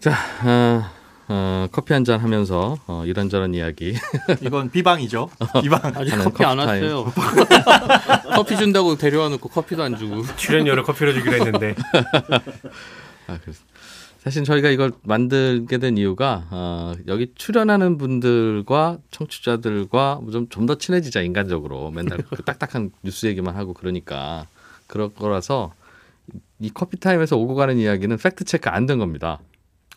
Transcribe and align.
자, 0.00 0.12
어, 0.44 0.84
어, 1.28 1.66
커피 1.72 1.92
한 1.92 2.04
잔 2.04 2.20
하면서 2.20 2.78
어, 2.86 3.04
이런저런 3.04 3.52
이야기. 3.54 3.94
이건 4.40 4.70
비방이죠. 4.70 5.28
비방. 5.60 5.80
아직 5.94 6.10
커피 6.16 6.44
안 6.44 6.56
커피. 6.56 6.68
왔어요. 6.68 7.12
커피 8.34 8.56
준다고 8.56 8.96
데려와 8.96 9.28
놓고 9.30 9.48
커피도 9.48 9.82
안 9.82 9.96
주고. 9.96 10.22
출연료를 10.36 10.82
커피로 10.84 11.12
주기로 11.12 11.34
했는데 11.36 11.74
아, 13.26 13.38
그래서 13.42 13.60
사실 14.20 14.44
저희가 14.44 14.68
이걸 14.70 14.92
만들게 15.02 15.78
된 15.78 15.96
이유가 15.98 16.46
어, 16.50 16.92
여기 17.08 17.32
출연하는 17.34 17.98
분들과 17.98 18.98
청취자들과 19.10 20.20
좀 20.32 20.48
좀 20.48 20.66
더 20.66 20.76
친해지자 20.76 21.22
인간적으로 21.22 21.90
맨날 21.90 22.18
그 22.18 22.42
딱딱한 22.42 22.90
뉴스 23.02 23.26
얘기만 23.26 23.56
하고 23.56 23.74
그러니까 23.74 24.46
그럴 24.86 25.08
거라서 25.10 25.72
이 26.60 26.70
커피 26.72 26.98
타임에서 26.98 27.36
오고 27.36 27.54
가는 27.54 27.76
이야기는 27.78 28.16
팩트 28.16 28.44
체크 28.44 28.68
안 28.70 28.86
된 28.86 28.98
겁니다. 28.98 29.40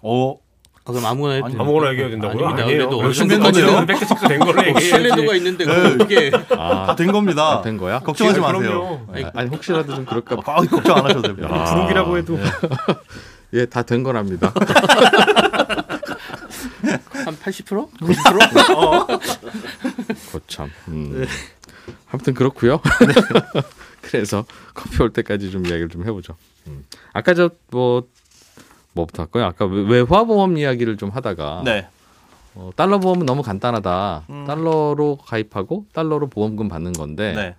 어, 0.04 0.38
아, 0.84 0.92
그럼 0.92 1.06
아무거나 1.06 1.34
해도 1.36 1.46
아니? 1.46 1.56
아무거나 1.60 1.92
얘기해도 1.92 2.12
된다고요? 2.12 2.46
아닙니다. 2.46 2.64
아니에요. 2.64 2.78
그래도 2.80 2.98
어느 3.00 3.06
어느 3.06 3.14
정도까지는 3.14 3.68
정도까지는 3.68 3.86
팩트 4.00 4.08
체크 4.08 4.28
된 4.28 4.40
걸로 4.40 4.60
얘기해야지. 4.62 4.86
신뢰도가 4.90 5.36
있는데 5.36 5.66
그걸 5.66 5.86
어떻게 5.86 6.32
아, 6.58 6.86
다된 6.88 7.12
겁니다. 7.12 7.62
된 7.62 7.78
거야? 7.78 8.00
걱정하지 8.00 8.40
아니, 8.40 8.52
마세요. 8.54 9.06
그럼요. 9.12 9.32
아니 9.36 9.50
혹시라도 9.50 9.96
좀 9.96 10.06
그럴까 10.06 10.36
봐. 10.38 10.54
아, 10.58 10.62
걱정 10.62 10.98
안 10.98 11.06
하셔도 11.06 11.22
됩니다. 11.22 11.48
아. 11.52 11.66
부록이라고 11.76 12.18
해도 12.18 12.40
예, 13.54 13.66
다 13.66 13.84
된 13.84 14.02
거랍니다. 14.04 14.54
한 17.26 17.36
80%? 17.38 17.90
90%? 18.00 19.20
거참. 20.32 20.72
음. 20.88 21.26
아무튼 22.12 22.34
그렇고요. 22.34 22.82
그래서 24.02 24.46
커피 24.74 25.02
올 25.04 25.12
때까지 25.12 25.52
좀 25.52 25.66
이야기를 25.66 25.90
좀 25.90 26.06
해보죠. 26.06 26.36
음. 26.68 26.86
아까 27.14 27.34
저 27.34 27.50
뭐 27.72 28.04
뭐부터 28.94 29.24
할까요? 29.24 29.46
아까 29.46 29.66
외- 29.66 29.84
외화 30.02 30.24
보험 30.24 30.58
이야기를 30.58 30.98
좀 30.98 31.10
하다가 31.10 31.62
네. 31.66 31.88
어, 32.56 32.70
달러 32.76 33.00
보험은 33.00 33.26
너무 33.26 33.42
간단하다. 33.44 34.24
음. 34.30 34.46
달러로 34.46 35.18
가입하고 35.26 35.86
달러로 35.94 36.28
보험금 36.28 36.68
받는 36.68 36.94
건데 36.94 37.34
네. 37.34 37.56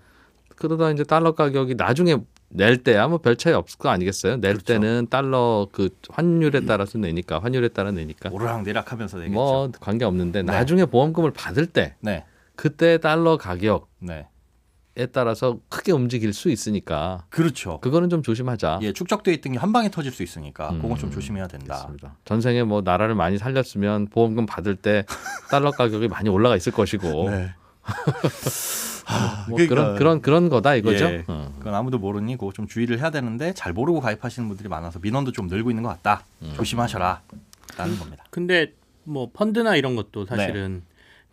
그러다 0.56 0.90
이제 0.90 1.02
달러 1.04 1.32
가격이 1.34 1.74
나중에 1.76 2.16
낼 2.54 2.82
때야 2.82 3.08
뭐 3.08 3.16
별 3.18 3.36
차이 3.36 3.54
없을 3.54 3.78
거 3.78 3.88
아니겠어요? 3.88 4.36
낼 4.36 4.52
그렇죠. 4.54 4.64
때는 4.66 5.06
달러 5.08 5.66
그 5.72 5.88
환율에 6.10 6.66
따라서 6.66 6.98
내니까 6.98 7.38
환율에 7.38 7.68
따라 7.68 7.90
내니까 7.92 8.28
오르락 8.30 8.62
내리락하면서 8.62 9.16
내겠죠. 9.18 9.32
뭐 9.32 9.70
관계 9.80 10.04
없는데 10.04 10.42
네. 10.42 10.52
나중에 10.52 10.84
보험금을 10.84 11.30
받을 11.30 11.64
때 11.66 11.94
네. 12.00 12.24
그때 12.54 12.98
달러 12.98 13.38
가격 13.38 13.88
네. 13.98 14.26
에 14.94 15.06
따라서 15.06 15.58
크게 15.70 15.90
움직일 15.92 16.34
수 16.34 16.50
있으니까 16.50 17.24
그렇죠. 17.30 17.80
그거는 17.80 18.10
좀 18.10 18.22
조심하자. 18.22 18.80
예, 18.82 18.92
축적돼 18.92 19.32
있던 19.34 19.52
게 19.54 19.58
한 19.58 19.72
방에 19.72 19.90
터질 19.90 20.12
수 20.12 20.22
있으니까 20.22 20.68
음, 20.70 20.82
그건 20.82 20.98
좀 20.98 21.10
조심해야 21.10 21.46
된다. 21.46 21.66
그렇습니다. 21.76 22.16
전생에 22.26 22.62
뭐 22.64 22.82
나라를 22.82 23.14
많이 23.14 23.38
살렸으면 23.38 24.08
보험금 24.08 24.44
받을 24.44 24.76
때 24.76 25.04
달러 25.50 25.70
가격이 25.70 26.08
많이 26.08 26.28
올라가 26.28 26.56
있을 26.56 26.72
것이고 26.72 27.30
네. 27.30 27.54
뭐 29.48 29.56
그러니까- 29.56 29.68
그런 29.68 29.94
그런 29.96 30.20
그런 30.20 30.48
거다 30.50 30.74
이거죠. 30.74 31.04
예. 31.06 31.24
어. 31.26 31.54
그건 31.58 31.74
아무도 31.74 31.98
모르니 31.98 32.36
그거 32.36 32.52
좀 32.52 32.66
주의를 32.66 32.98
해야 32.98 33.10
되는데 33.10 33.54
잘 33.54 33.72
모르고 33.72 34.00
가입하시는 34.00 34.46
분들이 34.46 34.68
많아서 34.68 34.98
민원도 35.00 35.32
좀 35.32 35.46
늘고 35.46 35.70
있는 35.70 35.82
것 35.82 35.88
같다. 35.88 36.24
음. 36.42 36.52
조심하셔라. 36.54 37.22
라는 37.78 37.98
겁니다. 37.98 38.24
근데 38.30 38.74
뭐 39.04 39.30
펀드나 39.32 39.74
이런 39.76 39.96
것도 39.96 40.26
사실은 40.26 40.82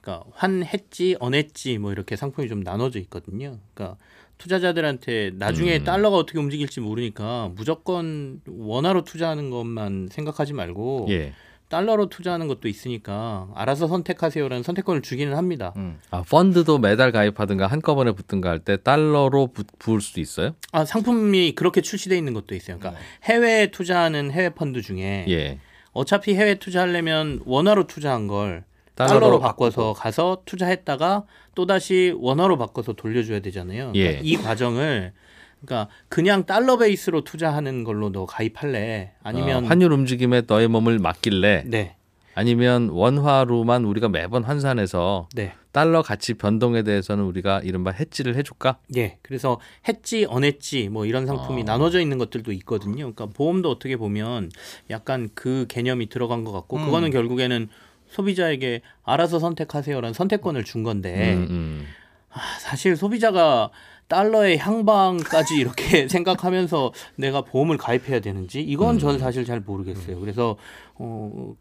그러니까 0.10 0.24
환했지 0.34 1.16
언했지 1.20 1.78
뭐 1.78 1.92
이렇게 1.92 2.16
상품이 2.16 2.50
좀 2.50 2.62
나눠져 2.62 3.00
있거든요. 3.02 3.60
그러니까 3.74 3.98
투자자들한테 4.40 5.32
나중에 5.36 5.78
음. 5.78 5.84
달러가 5.84 6.18
어떻게 6.18 6.40
움직일지 6.40 6.80
모르니까 6.80 7.52
무조건 7.56 8.42
원화로 8.48 9.04
투자하는 9.04 9.50
것만 9.50 10.10
생각하지 10.12 10.54
말고 10.54 11.08
예. 11.10 11.34
달러로 11.68 12.10
투자하는 12.10 12.48
것도 12.48 12.68
있으니까 12.68 13.48
알아서 13.54 13.88
선택하세요라는 13.88 14.64
선택권을 14.64 15.04
주기는 15.04 15.36
합니다. 15.38 15.74
음. 15.78 16.00
아 16.10 16.24
펀드도 16.24 16.80
매달 16.80 17.12
가입하든가 17.12 17.68
한꺼번에 17.68 18.12
붙든가 18.14 18.50
할 18.50 18.60
때 18.60 18.78
달러로 18.78 19.48
부, 19.48 19.64
부을 19.78 20.02
수도 20.02 20.20
있어요. 20.20 20.56
아 20.72 20.84
상품이 20.86 21.54
그렇게 21.54 21.82
출시돼 21.82 22.18
있는 22.18 22.34
것도 22.34 22.56
있어요. 22.56 22.80
그러니까 22.80 23.00
해외에 23.26 23.68
투자하는 23.70 24.32
해외 24.32 24.50
펀드 24.50 24.82
중에 24.82 25.26
예. 25.30 25.60
어차피 25.92 26.34
해외 26.34 26.56
투자하려면 26.56 27.42
원화로 27.46 27.86
투자한 27.88 28.28
걸 28.28 28.64
달러로 29.00 29.20
달러로, 29.20 29.40
바꿔서 29.40 29.94
가서 29.94 30.42
투자했다가 30.46 31.24
또 31.56 31.66
다시 31.66 32.14
원화로 32.18 32.58
바꿔서 32.58 32.94
돌려줘야 32.94 33.40
되잖아요. 33.40 33.94
예. 33.96 34.04
그러니까 34.04 34.22
이 34.26 34.36
과정을 34.36 35.14
그러니까 35.62 35.90
그냥 36.10 36.46
달러 36.46 36.78
베이스로 36.78 37.24
투자하는 37.24 37.86
걸로 37.86 38.12
너 38.12 38.26
가입할래? 38.26 39.14
아니면 39.24 39.64
어, 39.64 39.68
환율 39.68 39.94
움직임에 39.94 40.44
너의 40.48 40.68
몸을 40.68 41.00
맡길래 41.00 41.64
네, 41.68 41.96
아니면 42.34 42.90
원화로만 42.90 43.86
우리가 43.86 44.10
매번 44.10 44.44
환산해서 44.44 45.30
네, 45.34 45.54
달러 45.72 46.02
가치 46.02 46.34
변동에 46.34 46.84
대해서는 46.84 47.24
우리가 47.24 47.62
이른바 47.64 47.92
해지를 47.92 48.36
해줄까? 48.36 48.80
예. 48.98 49.18
그래서 49.22 49.60
했지, 49.88 50.26
언했지 50.26 50.90
뭐 50.90 51.06
이런 51.06 51.26
상품이 51.26 51.62
어. 51.62 51.66
나눠져 51.66 52.02
있는 52.02 52.18
것들도 52.18 52.52
있거든요. 52.54 53.14
그러니까 53.14 53.28
보험도 53.28 53.70
어떻게 53.70 53.96
보면 53.96 54.52
약간 54.90 55.30
그 55.36 55.66
개념이 55.70 56.10
들어간 56.10 56.44
것 56.44 56.52
같고 56.52 56.78
음. 56.78 56.86
그거는 56.86 57.12
결국에는 57.12 57.70
소비자에게 58.10 58.82
알아서 59.04 59.40
선택하세요라는 59.40 60.14
선택권을 60.14 60.64
준 60.64 60.84
건데 60.84 61.36
음, 61.36 61.48
음. 61.50 61.86
아, 62.32 62.40
사실 62.60 62.96
소비자가 62.96 63.72
달러의 64.08 64.58
향방까지 64.58 65.56
이렇게 65.56 66.08
생각하면서 66.10 66.92
내가 67.16 67.42
보험을 67.42 67.78
가입해야 67.78 68.20
되는지 68.20 68.62
이건 68.62 68.96
음. 68.96 69.00
저는 69.00 69.20
사실 69.20 69.46
잘 69.46 69.60
모르겠어요. 69.62 70.20
그래서 70.20 70.58
어, 70.96 71.54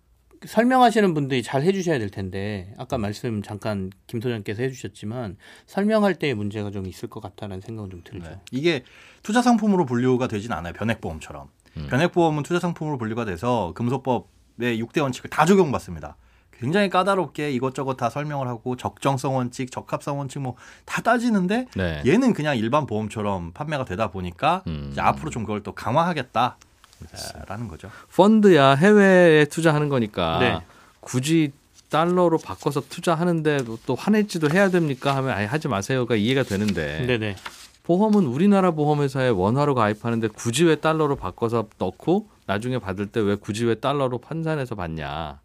설명하시는 0.47 1.15
분들이 1.15 1.43
잘 1.43 1.63
해주셔야 1.63 1.99
될 1.99 2.11
텐데 2.11 2.73
아까 2.79 2.97
말씀 2.97 3.43
잠깐 3.43 3.91
김 4.07 4.21
소장께서 4.21 4.63
해주셨지만 4.63 5.37
설명할 5.67 6.15
때의 6.15 6.35
문제가 6.35 6.71
좀 6.71 6.87
있을 6.87 7.09
것 7.09 7.21
같다는 7.21 7.61
생각은 7.61 7.91
좀 7.91 8.03
들죠. 8.05 8.31
네. 8.31 8.41
이게 8.53 8.85
투자 9.23 9.43
상품으로 9.43 9.85
분류가 9.85 10.29
되진 10.29 10.53
않아요. 10.53 10.73
변액보험처럼. 10.73 11.49
음. 11.77 11.87
변액보험은 11.91 12.45
투자 12.45 12.61
상품으로 12.61 12.99
분류가 12.99 13.25
돼서 13.25 13.73
금소법의 13.75 14.83
6대 14.83 15.03
원칙을 15.03 15.29
다 15.29 15.45
적용받습니다. 15.45 16.17
굉장히 16.59 16.89
까다롭게 16.89 17.51
이것저것 17.53 17.95
다 17.97 18.11
설명을 18.11 18.49
하고 18.49 18.77
적정성 18.77 19.37
원칙, 19.37 19.71
적합성 19.71 20.19
원칙 20.19 20.41
뭐 20.41 20.57
다 20.85 21.03
따지는데 21.03 21.67
네. 21.77 22.03
얘는 22.07 22.33
그냥 22.33 22.57
일반 22.57 22.87
보험처럼 22.87 23.53
판매가 23.53 23.85
되다 23.85 24.11
보니까 24.11 24.63
음. 24.67 24.89
이제 24.91 25.01
앞으로 25.01 25.31
좀 25.31 25.45
그걸 25.45 25.63
또 25.63 25.73
강화하겠다라는 25.73 27.69
거죠. 27.69 27.91
펀드야 28.15 28.75
해외에 28.75 29.45
투자하는 29.47 29.89
거니까 29.89 30.39
네. 30.41 30.61
굳이 31.01 31.53
달러로 31.91 32.39
바꿔서 32.39 32.83
투자하는데 32.89 33.61
또 33.87 33.95
환해지도 33.95 34.51
해야 34.51 34.69
됩니까 34.69 35.17
하면 35.17 35.31
아예 35.33 35.47
하지 35.47 35.69
마세요가 35.69 36.17
이해가 36.17 36.43
되는데 36.43 37.07
네네. 37.07 37.37
보험은 37.85 38.27
우리나라 38.27 38.73
보험회사에 38.73 39.31
원화로 39.31 39.75
가입하는데 39.75 40.29
굳이 40.29 40.65
왜 40.65 40.77
달러로 40.77 41.17
바꿔서 41.17 41.69
넣고 41.79 42.29
나중에 42.47 42.79
받을 42.79 43.07
때 43.07 43.21
왜 43.21 43.37
굳이 43.37 43.65
왜 43.65 43.75
달러로 43.77 44.21
환산해서 44.23 44.75
받냐 44.75 45.41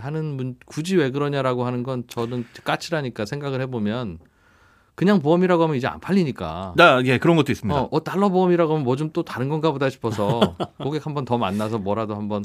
하는 0.00 0.36
문 0.36 0.56
굳이 0.66 0.96
왜 0.96 1.10
그러냐라고 1.10 1.64
하는 1.66 1.82
건 1.82 2.04
저는 2.08 2.44
까칠하니까 2.64 3.24
생각을 3.26 3.60
해보면 3.62 4.18
그냥 4.94 5.20
보험이라고 5.20 5.62
하면 5.64 5.76
이제 5.76 5.86
안 5.86 6.00
팔리니까 6.00 6.72
네, 6.76 7.02
예, 7.04 7.18
그런 7.18 7.36
것도 7.36 7.52
있습니다. 7.52 7.78
어, 7.78 7.88
어, 7.90 8.02
달러 8.04 8.28
보험이라고 8.30 8.72
하면 8.74 8.84
뭐 8.84 8.96
좀 8.96 9.10
또 9.12 9.22
다른 9.24 9.48
건가 9.50 9.70
보다 9.72 9.90
싶어서 9.90 10.56
고객 10.82 11.04
한 11.06 11.14
번 11.14 11.24
더 11.26 11.36
만나서 11.38 11.78
뭐라도 11.78 12.14
한번 12.16 12.44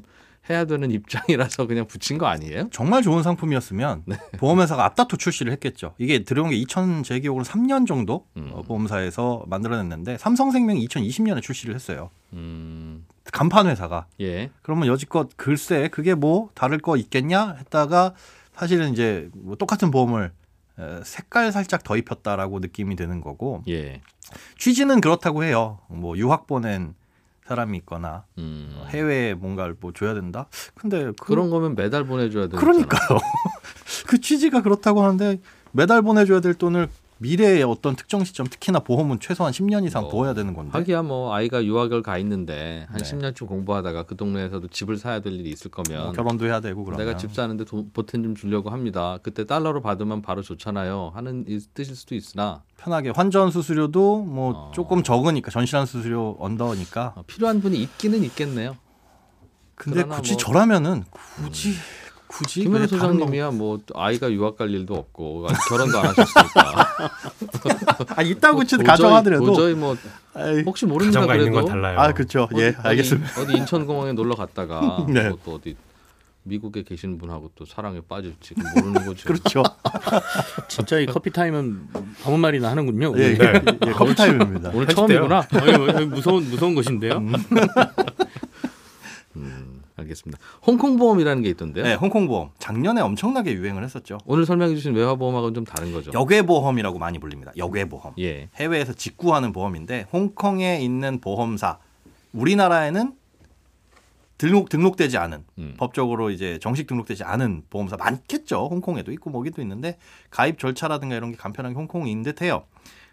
해야 0.49 0.65
되는 0.65 0.89
입장이라서 0.91 1.67
그냥 1.67 1.85
붙인 1.85 2.17
거 2.17 2.25
아니에요? 2.25 2.67
정말 2.71 3.03
좋은 3.03 3.21
상품이었으면 3.23 4.03
네. 4.07 4.17
보험회사가 4.39 4.83
앞다투 4.85 5.17
출시를 5.17 5.51
했겠죠. 5.53 5.93
이게 5.99 6.23
들어온 6.23 6.49
게 6.49 6.55
2000, 6.57 7.03
제 7.03 7.19
기억으로 7.19 7.45
3년 7.45 7.85
정도 7.87 8.25
음. 8.37 8.49
어, 8.51 8.63
보험사에서 8.63 9.43
만들어냈는데 9.47 10.17
삼성생명이 10.17 10.85
2020년에 10.87 11.41
출시를 11.43 11.75
했어요. 11.75 12.09
음, 12.33 12.80
간판 13.31 13.67
회사가. 13.67 14.07
예. 14.19 14.49
그러면 14.61 14.87
여지껏 14.87 15.29
글쎄 15.37 15.89
그게 15.89 16.13
뭐 16.15 16.49
다를 16.53 16.79
거 16.79 16.97
있겠냐 16.97 17.55
했다가 17.59 18.13
사실은 18.53 18.91
이제 18.91 19.29
뭐 19.33 19.55
똑같은 19.55 19.91
보험을 19.91 20.31
에, 20.79 20.99
색깔 21.03 21.51
살짝 21.51 21.83
더 21.83 21.95
입혔다라고 21.97 22.59
느낌이 22.59 22.95
드는 22.95 23.21
거고 23.21 23.63
예. 23.67 24.01
취지는 24.57 25.01
그렇다고 25.01 25.43
해요. 25.43 25.79
뭐 25.87 26.17
유학 26.17 26.47
보낸 26.47 26.95
사람이 27.45 27.77
있거나 27.79 28.25
음. 28.37 28.81
해외에 28.87 29.33
뭔가를 29.33 29.75
뭐 29.79 29.91
줘야 29.91 30.13
된다. 30.13 30.47
근데 30.75 31.05
그, 31.05 31.13
그런 31.25 31.49
거면 31.49 31.75
매달 31.75 32.05
보내줘야 32.05 32.47
되는 32.47 32.59
그러니까요. 32.59 33.19
그 34.07 34.19
취지가 34.19 34.61
그렇다고 34.61 35.03
하는데 35.03 35.39
매달 35.71 36.01
보내줘야 36.01 36.39
될 36.39 36.53
돈을 36.53 36.89
미래의 37.25 37.61
어떤 37.61 37.95
특정 37.95 38.23
시점 38.23 38.47
특히나 38.47 38.79
보험은 38.79 39.19
최소한 39.19 39.53
10년 39.53 39.85
이상 39.85 40.05
어, 40.05 40.09
보호해야 40.09 40.33
되는 40.33 40.55
건데. 40.55 40.71
하기야 40.73 41.03
뭐 41.03 41.31
아이가 41.35 41.63
유학을 41.63 42.01
가 42.01 42.17
있는데 42.17 42.87
한 42.89 42.97
네. 42.97 43.03
10년쯤 43.03 43.47
공부하다가 43.47 44.03
그 44.07 44.15
동네에서도 44.15 44.67
집을 44.69 44.97
사야 44.97 45.19
될 45.19 45.33
일이 45.33 45.51
있을 45.51 45.69
거면 45.69 46.03
뭐 46.05 46.11
결혼도 46.13 46.47
해야 46.47 46.59
되고 46.61 46.83
그러면 46.83 47.05
내가 47.05 47.17
집 47.19 47.31
사는데 47.35 47.65
돈, 47.65 47.91
보탬 47.93 48.23
좀 48.23 48.33
주려고 48.33 48.71
합니다. 48.71 49.19
그때 49.21 49.45
달러로 49.45 49.81
받으면 49.83 50.23
바로 50.23 50.41
좋잖아요. 50.41 51.11
하는 51.13 51.45
이- 51.47 51.59
뜻일 51.75 51.95
수도 51.95 52.15
있으나 52.15 52.63
편하게 52.77 53.11
환전 53.11 53.51
수수료도 53.51 54.23
뭐 54.23 54.53
어. 54.55 54.71
조금 54.73 55.03
적으니까 55.03 55.51
전실한 55.51 55.85
수수료 55.85 56.37
언더니까 56.39 57.13
어, 57.17 57.23
필요한 57.27 57.61
분이 57.61 57.77
있기는 57.83 58.23
있겠네요. 58.23 58.77
근데 59.75 60.03
굳이 60.03 60.31
뭐- 60.33 60.37
저라면은 60.37 61.03
굳이 61.11 61.73
굳이 62.27 62.61
김현우 62.63 62.87
소장님이야 62.87 63.51
뭐 63.51 63.79
아이가 63.93 64.31
유학 64.31 64.55
갈 64.55 64.69
일도 64.69 64.95
없고 64.95 65.47
결혼도 65.67 65.99
안 65.99 66.05
하셨으니까 66.05 66.80
아 68.15 68.21
있다고 68.21 68.63
치 68.63 68.77
가정하더라도 68.77 69.45
도저히 69.45 69.73
뭐 69.73 69.95
혹시 70.65 70.85
있는 71.35 71.51
그래도 71.51 71.67
건 71.67 71.81
달라요. 71.81 71.99
아 71.99 72.11
그렇죠. 72.11 72.47
예, 72.57 72.67
어디- 72.69 72.77
알겠습니다. 72.87 73.31
어디, 73.41 73.41
어디 73.51 73.57
인천공항에 73.57 74.13
놀러 74.13 74.35
갔다가 74.35 75.05
네. 75.09 75.29
뭐 75.29 75.37
또 75.43 75.55
어디 75.55 75.75
미국에 76.43 76.81
계시는 76.83 77.17
분하고 77.19 77.51
또 77.55 77.65
사랑에 77.65 78.01
빠질지 78.07 78.55
모르는 78.75 79.05
거죠. 79.05 79.25
그렇죠. 79.29 79.61
진짜 80.67 80.97
이 80.99 81.05
커피 81.05 81.29
타임은 81.29 81.87
아무 82.25 82.37
말이나 82.39 82.71
하는군요. 82.71 83.13
예, 83.17 83.33
오늘. 83.33 83.35
네. 83.63 83.77
예, 83.87 83.91
커피 83.91 84.15
타임입니다. 84.15 84.71
오늘. 84.73 84.87
처음이구나. 84.87 85.47
무서운 86.09 86.49
무서운 86.49 86.73
것인데요. 86.73 87.17
음, 89.35 89.70
알겠습니다. 90.01 90.41
홍콩 90.65 90.97
보험이라는 90.97 91.41
게 91.43 91.49
있던데요. 91.49 91.83
네, 91.83 91.93
홍콩 91.95 92.27
보험 92.27 92.51
작년에 92.59 93.01
엄청나게 93.01 93.53
유행을 93.53 93.83
했었죠. 93.83 94.17
오늘 94.25 94.45
설명해 94.45 94.75
주신 94.75 94.93
외화 94.93 95.15
보험하고는 95.15 95.53
좀 95.53 95.65
다른 95.65 95.91
거죠. 95.91 96.11
역외 96.13 96.41
보험이라고 96.43 96.99
많이 96.99 97.19
불립니다. 97.19 97.51
역외 97.57 97.85
보험. 97.85 98.13
예. 98.19 98.49
해외에서 98.55 98.93
직구하는 98.93 99.53
보험인데 99.53 100.07
홍콩에 100.11 100.81
있는 100.81 101.19
보험사 101.21 101.79
우리나라에는 102.33 103.13
등록 104.37 104.69
등록되지 104.69 105.17
않은 105.17 105.43
음. 105.59 105.75
법적으로 105.77 106.31
이제 106.31 106.57
정식 106.59 106.87
등록되지 106.87 107.23
않은 107.23 107.63
보험사 107.69 107.97
많겠죠. 107.97 108.69
홍콩에도 108.71 109.11
있고 109.11 109.29
뭐기도 109.29 109.61
있는데 109.61 109.99
가입 110.31 110.57
절차라든가 110.57 111.15
이런 111.15 111.29
게 111.29 111.37
간편한 111.37 111.73
게 111.73 111.77
홍콩인 111.77 112.23
듯해요. 112.23 112.63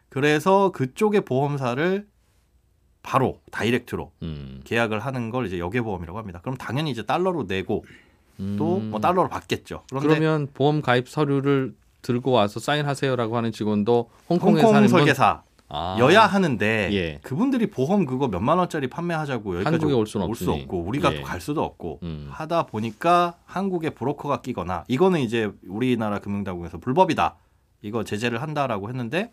그래서 0.09 0.73
그쪽의 0.73 1.23
보험사를 1.27 2.07
바로 3.09 3.41
다이렉트로 3.53 4.13
음. 4.23 4.61
계약을 4.65 4.99
하는 5.01 5.31
걸 5.31 5.47
이제 5.47 5.59
역외보험이라고 5.59 6.19
합니다. 6.19 6.41
그럼 6.43 6.59
당연히 6.59 6.91
이제 6.91 7.07
달러로 7.07 7.45
내고 7.49 7.87
또 8.59 8.77
음. 8.77 8.91
뭐 8.91 9.01
달러로 9.01 9.31
받겠죠. 9.31 9.85
그러면 9.89 10.47
보험 10.53 10.83
가입 10.83 11.09
서류를 11.09 11.75
들고 12.03 12.33
와서 12.33 12.61
사인하세요라고 12.61 13.35
하는 13.35 13.51
직원도 13.51 14.11
홍콩에 14.29 14.61
홍콩 14.61 14.73
사는 14.75 14.89
설계사 14.89 15.41
분 15.41 15.49
아. 15.71 15.97
여야 15.99 16.27
하는데 16.27 16.91
예. 16.93 17.19
그분들이 17.23 17.71
보험 17.71 18.05
그거 18.05 18.29
몇만 18.29 18.59
원짜리 18.59 18.89
판매하자고 18.89 19.55
여기까지 19.55 19.75
한국에 19.75 19.95
올 19.95 20.07
수는 20.07 20.27
수 20.27 20.45
없으니. 20.45 20.63
없고 20.65 20.83
우리가 20.83 21.15
예. 21.15 21.21
또갈 21.21 21.41
수도 21.41 21.65
없고 21.65 22.01
음. 22.03 22.29
하다 22.31 22.65
보니까 22.67 23.37
한국에 23.47 23.91
브로커가 23.91 24.43
끼거나 24.43 24.85
이거는 24.87 25.21
이제 25.21 25.51
우리나라 25.67 26.19
금융당국에서 26.19 26.77
불법이다 26.77 27.37
이거 27.81 28.05
제재를 28.05 28.43
한다라고 28.43 28.91
했는데 28.91 29.33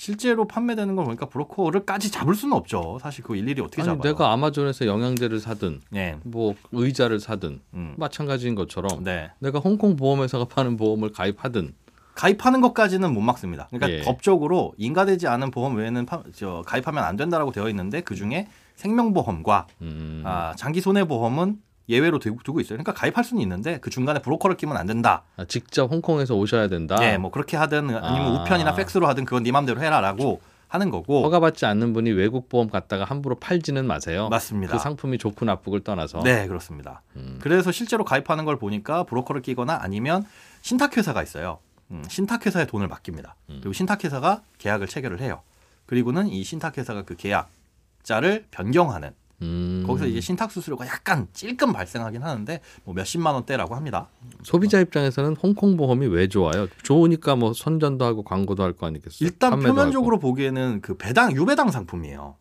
실제로 0.00 0.46
판매되는 0.46 0.96
걸 0.96 1.04
보니까 1.04 1.26
브로커를까지 1.26 2.10
잡을 2.10 2.34
수는 2.34 2.56
없죠 2.56 2.98
사실 3.02 3.22
그 3.22 3.36
일일이 3.36 3.60
어떻게 3.60 3.82
아니, 3.82 3.90
잡아요 3.90 4.00
내가 4.00 4.32
아마존에서 4.32 4.86
영양제를 4.86 5.40
사든 5.40 5.82
네, 5.90 6.16
뭐 6.24 6.54
의자를 6.72 7.20
사든 7.20 7.60
음. 7.74 7.96
마찬가지인 7.98 8.54
것처럼 8.54 9.04
네. 9.04 9.30
내가 9.40 9.58
홍콩 9.58 9.96
보험회사가 9.96 10.46
파는 10.46 10.78
보험을 10.78 11.12
가입하든 11.12 11.74
가입하는 12.14 12.60
것까지는 12.62 13.14
못 13.14 13.20
막습니다. 13.20 13.68
그러니까 13.70 13.90
예. 13.90 14.02
법적으로 14.02 14.72
인가되지 14.78 15.26
않은 15.28 15.50
보험 15.50 15.76
외에는 15.76 16.06
파- 16.06 16.22
저, 16.34 16.62
가입하면 16.66 17.04
안 17.04 17.16
된다라고 17.16 17.52
되어 17.52 17.68
있는데 17.68 18.00
그 18.00 18.14
중에 18.14 18.48
생명보험과 18.76 19.66
음. 19.82 20.22
아, 20.24 20.54
장기 20.56 20.80
손해보험은 20.80 21.60
예외로 21.90 22.18
두고, 22.18 22.60
있어요. 22.60 22.78
그러니까 22.78 22.94
가입할 22.94 23.24
수는 23.24 23.42
있는데 23.42 23.78
그 23.80 23.90
중간에 23.90 24.20
브로커를 24.20 24.56
끼면 24.56 24.76
안 24.76 24.86
된다. 24.86 25.22
아, 25.36 25.44
직접 25.44 25.90
홍콩에서 25.90 26.34
오셔야 26.36 26.68
된다. 26.68 26.96
예, 27.02 27.18
뭐 27.18 27.30
그렇게 27.30 27.56
하든 27.56 27.94
아니면 27.96 28.36
아. 28.36 28.42
우편이나 28.42 28.74
팩스로 28.74 29.06
하든 29.08 29.24
그건 29.24 29.42
네 29.42 29.52
맘대로 29.52 29.80
해라라고 29.80 30.40
하는 30.68 30.90
거고 30.90 31.24
허가받지 31.24 31.66
않는 31.66 31.92
분이 31.92 32.12
외국 32.12 32.48
보험 32.48 32.70
갔다가 32.70 33.04
함부로 33.04 33.34
팔지는 33.34 33.86
마세요. 33.86 34.28
맞습니다. 34.28 34.72
그 34.72 34.78
상품이 34.78 35.18
좋고 35.18 35.44
나쁘고를 35.44 35.82
떠나서. 35.82 36.22
네, 36.22 36.46
그렇습니다. 36.46 37.02
음. 37.16 37.38
그래서 37.42 37.72
실제로 37.72 38.04
가입하는 38.04 38.44
걸 38.44 38.56
보니까 38.56 39.02
브로커를 39.02 39.42
끼거나 39.42 39.80
아니면 39.82 40.24
신탁회사가 40.62 41.24
있어요. 41.24 41.58
음, 41.90 42.04
신탁회사에 42.08 42.66
돈을 42.66 42.86
맡깁니다. 42.86 43.34
음. 43.48 43.58
그리고 43.60 43.72
신탁회사가 43.72 44.42
계약을 44.58 44.86
체결을 44.86 45.20
해요. 45.20 45.42
그리고는 45.86 46.28
이 46.28 46.44
신탁회사가 46.44 47.02
그 47.02 47.16
계약자를 47.16 48.46
변경하는 48.52 49.10
음. 49.42 49.82
거기서 49.86 50.06
이제 50.06 50.20
신탁 50.20 50.50
수수료가 50.52 50.86
약간 50.86 51.26
찔끔 51.32 51.72
발생하긴 51.72 52.22
하는데 52.22 52.60
뭐 52.84 52.94
몇십만 52.94 53.34
원대라고 53.34 53.74
합니다. 53.74 54.08
소비자 54.42 54.80
입장에서는 54.80 55.36
홍콩 55.36 55.76
보험이 55.76 56.06
왜 56.06 56.28
좋아요? 56.28 56.68
좋으니까 56.82 57.36
뭐 57.36 57.52
선전도 57.52 58.04
하고 58.04 58.22
광고도 58.22 58.62
할 58.62 58.70
거 58.72 58.86
아니겠어요? 58.86 59.26
일단 59.26 59.58
표면적으로 59.60 60.16
하고. 60.16 60.28
보기에는 60.28 60.80
그 60.82 60.96
배당 60.96 61.32
유배당 61.34 61.70
상품이에요. 61.70 62.36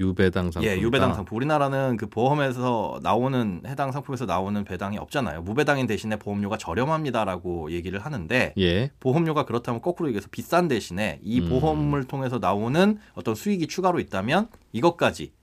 유배당 0.00 0.50
상품. 0.50 0.68
예, 0.68 0.78
유배당 0.80 1.14
상품. 1.14 1.36
우리나라는 1.36 1.96
그 1.96 2.08
보험에서 2.08 2.98
나오는 3.02 3.62
해당 3.66 3.92
상품에서 3.92 4.24
나오는 4.26 4.64
배당이 4.64 4.98
없잖아요. 4.98 5.42
무배당인 5.42 5.86
대신에 5.86 6.16
보험료가 6.16 6.56
저렴합니다라고 6.56 7.70
얘기를 7.70 7.98
하는데 8.00 8.54
예. 8.58 8.90
보험료가 9.00 9.44
그렇다면 9.44 9.80
거꾸로 9.80 10.08
얘기해서 10.08 10.28
비싼 10.30 10.66
대신에 10.68 11.20
이 11.22 11.40
음. 11.40 11.48
보험을 11.48 12.04
통해서 12.04 12.38
나오는 12.38 12.98
어떤 13.14 13.34
수익이 13.34 13.66
추가로 13.68 14.00
있다면 14.00 14.48
이것까지 14.72 15.32
어, 15.34 15.41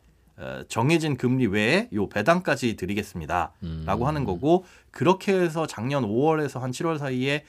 정해진 0.67 1.17
금리 1.17 1.47
외에 1.47 1.89
요 1.93 2.07
배당까지 2.09 2.75
드리겠습니다. 2.75 3.51
음. 3.63 3.83
라고 3.85 4.07
하는 4.07 4.23
거고 4.23 4.65
그렇게 4.91 5.33
해서 5.33 5.67
작년 5.67 6.03
5월에서 6.03 6.59
한 6.59 6.71
7월 6.71 6.97
사이에 6.97 7.43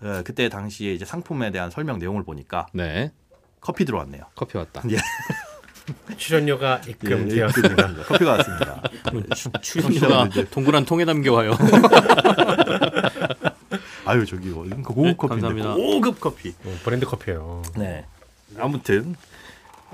어, 0.00 0.22
그때 0.24 0.48
당시에 0.48 0.92
이제 0.92 1.04
상품에 1.04 1.52
대한 1.52 1.70
설명 1.70 1.98
내용을 1.98 2.24
보니까 2.24 2.66
네. 2.72 3.12
커피 3.60 3.84
들어왔네요. 3.84 4.22
커피 4.34 4.58
왔다. 4.58 4.82
예. 4.90 4.96
출연료가 6.16 6.80
예, 6.86 6.90
입금되었습니다. 6.90 7.94
커피가 8.04 8.32
왔습니다. 8.32 8.82
출연료가 9.62 10.28
동그란 10.50 10.84
통에 10.84 11.04
담겨 11.04 11.32
와요. 11.32 11.52
아유 14.04 14.26
저기 14.26 14.50
어, 14.50 14.64
이거 14.64 14.76
고급 14.82 15.04
네, 15.04 15.14
커피인데 15.16 15.48
감사합니다. 15.48 15.74
고급 15.74 16.20
커피. 16.20 16.50
어, 16.64 16.78
브랜드 16.84 17.06
커피예요. 17.06 17.62
네. 17.76 18.04
아무튼 18.58 19.14
어, 19.16 19.31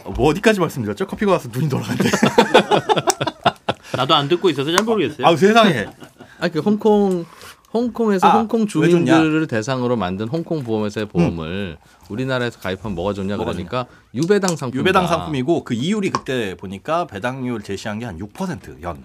뭐 0.05 0.29
어디까지 0.31 0.61
말씀드렸죠? 0.61 1.07
커피가 1.07 1.33
와서 1.33 1.49
눈이 1.53 1.69
돌아간대. 1.69 2.09
나도 3.97 4.15
안 4.15 4.29
듣고 4.29 4.49
있어서 4.51 4.75
잘 4.75 4.85
모르겠어요. 4.85 5.27
아우 5.27 5.37
세상에. 5.37 5.87
아, 6.41 6.49
그 6.49 6.61
홍콩 6.61 7.25
홍콩에서 7.73 8.27
아, 8.29 8.39
홍콩 8.39 8.61
왜 8.63 8.67
주민들을 8.67 9.47
대상으로 9.47 9.97
만든 9.97 10.29
홍콩 10.29 10.63
보험회사의 10.65 11.07
보험을 11.07 11.77
우리나라에서 12.09 12.59
가입하면 12.61 12.95
뭐가 12.95 13.13
좋냐 13.13 13.37
뭐가 13.37 13.53
그러니까 13.53 13.87
유배당 14.15 14.57
상품. 14.57 14.81
유배당 14.81 15.07
상품이고 15.07 15.65
그 15.65 15.75
이율이 15.75 16.11
그때 16.11 16.55
보니까 16.55 17.07
배당률 17.07 17.63
제시한 17.63 17.99
게 17.99 18.07
한 18.07 18.19
6% 18.19 18.83
연. 18.83 19.05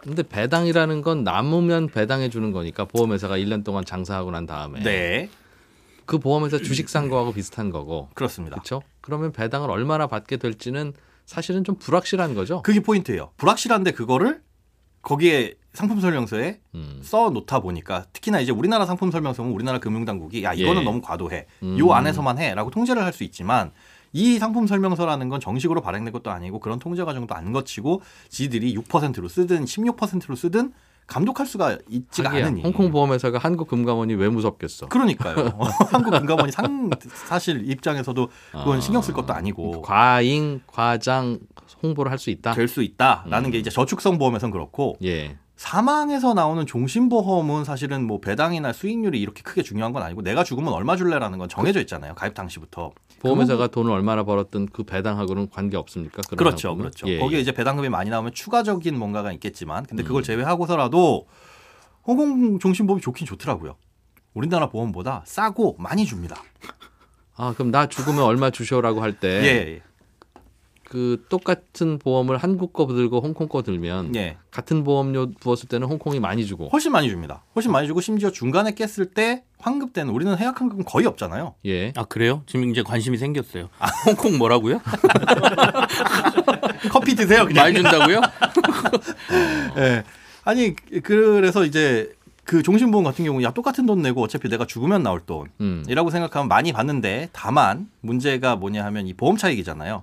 근데 0.00 0.22
배당이라는 0.22 1.00
건 1.00 1.24
남으면 1.24 1.88
배당해 1.88 2.28
주는 2.28 2.52
거니까 2.52 2.84
보험회사가 2.84 3.38
1년 3.38 3.64
동안 3.64 3.84
장사하고 3.84 4.30
난 4.30 4.46
다음에 4.46 4.80
네. 4.82 5.30
그 6.06 6.18
보험회사 6.18 6.58
주식 6.58 6.88
산 6.88 7.08
거하고 7.08 7.32
비슷한 7.32 7.70
거고. 7.70 8.08
그렇습니다. 8.14 8.56
그렇죠? 8.56 8.82
그러면 9.00 9.32
배당을 9.32 9.70
얼마나 9.70 10.06
받게 10.06 10.36
될지는 10.36 10.92
사실은 11.26 11.64
좀 11.64 11.76
불확실한 11.76 12.34
거죠. 12.34 12.62
그게 12.62 12.80
포인트예요. 12.80 13.30
불확실한데 13.36 13.92
그거를 13.92 14.42
거기에 15.02 15.54
상품 15.72 16.00
설명서에 16.00 16.60
음. 16.74 17.00
써 17.02 17.30
놓다 17.30 17.60
보니까 17.60 18.06
특히나 18.12 18.40
이제 18.40 18.52
우리나라 18.52 18.86
상품 18.86 19.10
설명서는 19.10 19.50
우리나라 19.50 19.78
금융당국이 19.78 20.44
야 20.44 20.54
이거는 20.54 20.82
예. 20.82 20.84
너무 20.84 21.00
과도해. 21.00 21.46
음. 21.62 21.78
요 21.78 21.92
안에서만 21.92 22.38
해라고 22.38 22.70
통제를 22.70 23.02
할 23.04 23.12
수 23.12 23.24
있지만 23.24 23.72
이 24.12 24.38
상품 24.38 24.66
설명서라는 24.66 25.28
건 25.28 25.40
정식으로 25.40 25.80
발행된 25.82 26.12
것도 26.12 26.30
아니고 26.30 26.60
그런 26.60 26.78
통제 26.78 27.02
과정도 27.04 27.34
안 27.34 27.52
거치고 27.52 28.00
지들이 28.28 28.74
6%로 28.76 29.28
쓰든 29.28 29.64
16%로 29.64 30.36
쓰든 30.36 30.72
감독할 31.06 31.46
수가 31.46 31.78
있지가 31.88 32.30
하기야, 32.30 32.46
않으니. 32.46 32.62
홍콩 32.62 32.90
보험회사가 32.90 33.38
한국 33.38 33.68
금감원이 33.68 34.14
왜 34.14 34.28
무섭겠어? 34.28 34.86
그러니까요. 34.86 35.52
한국 35.90 36.10
금감원이 36.12 36.50
상 36.52 36.90
사실 37.28 37.70
입장에서도 37.70 38.28
그건 38.52 38.80
신경 38.80 39.02
쓸 39.02 39.12
것도 39.14 39.32
아니고 39.34 39.82
과잉 39.82 40.60
과장 40.66 41.38
홍보를 41.82 42.10
할 42.10 42.18
수 42.18 42.30
있다. 42.30 42.52
될 42.52 42.68
수 42.68 42.82
있다라는 42.82 43.50
음. 43.50 43.52
게 43.52 43.58
이제 43.58 43.68
저축성 43.70 44.18
보험에선 44.18 44.50
그렇고 44.50 44.96
예. 45.04 45.36
사망에서 45.64 46.34
나오는 46.34 46.66
종신보험은 46.66 47.64
사실은 47.64 48.06
뭐 48.06 48.20
배당이나 48.20 48.74
수익률이 48.74 49.18
이렇게 49.18 49.42
크게 49.42 49.62
중요한 49.62 49.94
건 49.94 50.02
아니고 50.02 50.20
내가 50.20 50.44
죽으면 50.44 50.74
얼마 50.74 50.94
줄래라는 50.94 51.38
건 51.38 51.48
정해져 51.48 51.80
있잖아요. 51.80 52.14
가입 52.14 52.34
당시부터. 52.34 52.92
보험회사가 53.20 53.68
돈을 53.68 53.90
얼마나 53.90 54.24
벌었든 54.24 54.66
그 54.66 54.82
배당하고는 54.82 55.48
관계 55.48 55.78
없습니까? 55.78 56.20
그렇죠, 56.36 56.68
상품은? 56.68 56.82
그렇죠. 56.82 57.08
예, 57.08 57.18
거기에 57.18 57.38
예. 57.38 57.40
이제 57.40 57.52
배당금이 57.52 57.88
많이 57.88 58.10
나오면 58.10 58.34
추가적인 58.34 58.98
뭔가가 58.98 59.32
있겠지만, 59.32 59.86
근데 59.86 60.02
그걸 60.02 60.20
음. 60.20 60.24
제외하고서라도 60.24 61.26
홍콩 62.06 62.58
종신보험이 62.58 63.00
좋긴 63.00 63.26
좋더라고요. 63.26 63.76
우리나라 64.34 64.68
보험보다 64.68 65.22
싸고 65.24 65.76
많이 65.78 66.04
줍니다. 66.04 66.36
아 67.36 67.54
그럼 67.54 67.70
나 67.70 67.86
죽으면 67.86 68.22
얼마 68.22 68.50
주셔라고 68.50 69.00
할 69.00 69.18
때 69.18 69.28
예, 69.48 69.82
그 70.84 71.24
똑같은 71.28 71.98
보험을 71.98 72.36
한국 72.36 72.72
거 72.72 72.86
들고 72.86 73.20
홍콩 73.20 73.48
거 73.48 73.62
들면 73.62 74.14
예, 74.16 74.20
예. 74.20 74.36
같은 74.50 74.84
보험료 74.84 75.30
부었을 75.40 75.68
때는 75.68 75.86
홍콩이 75.88 76.20
많이 76.20 76.46
주고 76.46 76.68
훨씬 76.68 76.92
많이 76.92 77.08
줍니다. 77.08 77.42
훨씬 77.56 77.72
많이 77.72 77.86
주고 77.86 78.00
심지어 78.00 78.30
중간에 78.30 78.72
깼을 78.72 79.06
때 79.14 79.44
환급 79.58 79.92
때는 79.92 80.12
우리는 80.12 80.36
해약 80.36 80.60
환급은 80.60 80.84
거의 80.84 81.06
없잖아요. 81.06 81.54
예. 81.66 81.92
아 81.96 82.04
그래요? 82.04 82.42
지금 82.46 82.70
이제 82.70 82.82
관심이 82.82 83.16
생겼어요. 83.16 83.68
홍콩 84.06 84.38
뭐라고요? 84.38 84.80
커피 86.90 87.14
드세요 87.14 87.46
그냥. 87.46 87.64
많이 87.64 87.76
준다고요? 87.76 88.20
예. 89.78 90.04
아니 90.44 90.76
그래서 91.02 91.64
이제 91.64 92.12
그 92.44 92.62
종신보험 92.62 93.04
같은 93.04 93.24
경우 93.24 93.42
야 93.42 93.50
똑같은 93.50 93.86
돈 93.86 94.02
내고 94.02 94.22
어차피 94.22 94.48
내가 94.48 94.66
죽으면 94.66 95.02
나올 95.02 95.22
음. 95.60 95.82
돈이라고 95.86 96.10
생각하면 96.10 96.48
많이 96.48 96.72
받는데 96.72 97.30
다만 97.32 97.88
문제가 98.00 98.56
뭐냐 98.56 98.84
하면 98.84 99.06
이 99.06 99.14
보험 99.14 99.36
차익이잖아요. 99.36 100.02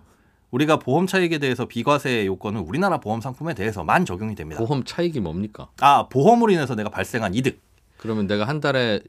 우리가 0.52 0.78
보험 0.78 1.08
차익에 1.08 1.38
대해서 1.38 1.66
비과세 1.66 2.26
요건은 2.26 2.62
우리나라 2.62 3.00
보험 3.00 3.22
상품에 3.22 3.54
대해서만 3.54 4.06
적용이 4.06 4.36
됩니다. 4.36 4.64
보험 4.64 4.84
차익이 4.84 5.20
뭡니까? 5.20 5.70
아 5.80 6.08
보험으로 6.10 6.52
인해서 6.52 6.76
내가 6.76 6.90
발생한 6.90 7.34
이득 7.34 7.60
그러면 7.98 8.28
내가 8.28 8.46
한 8.46 8.60
달에 8.60 9.02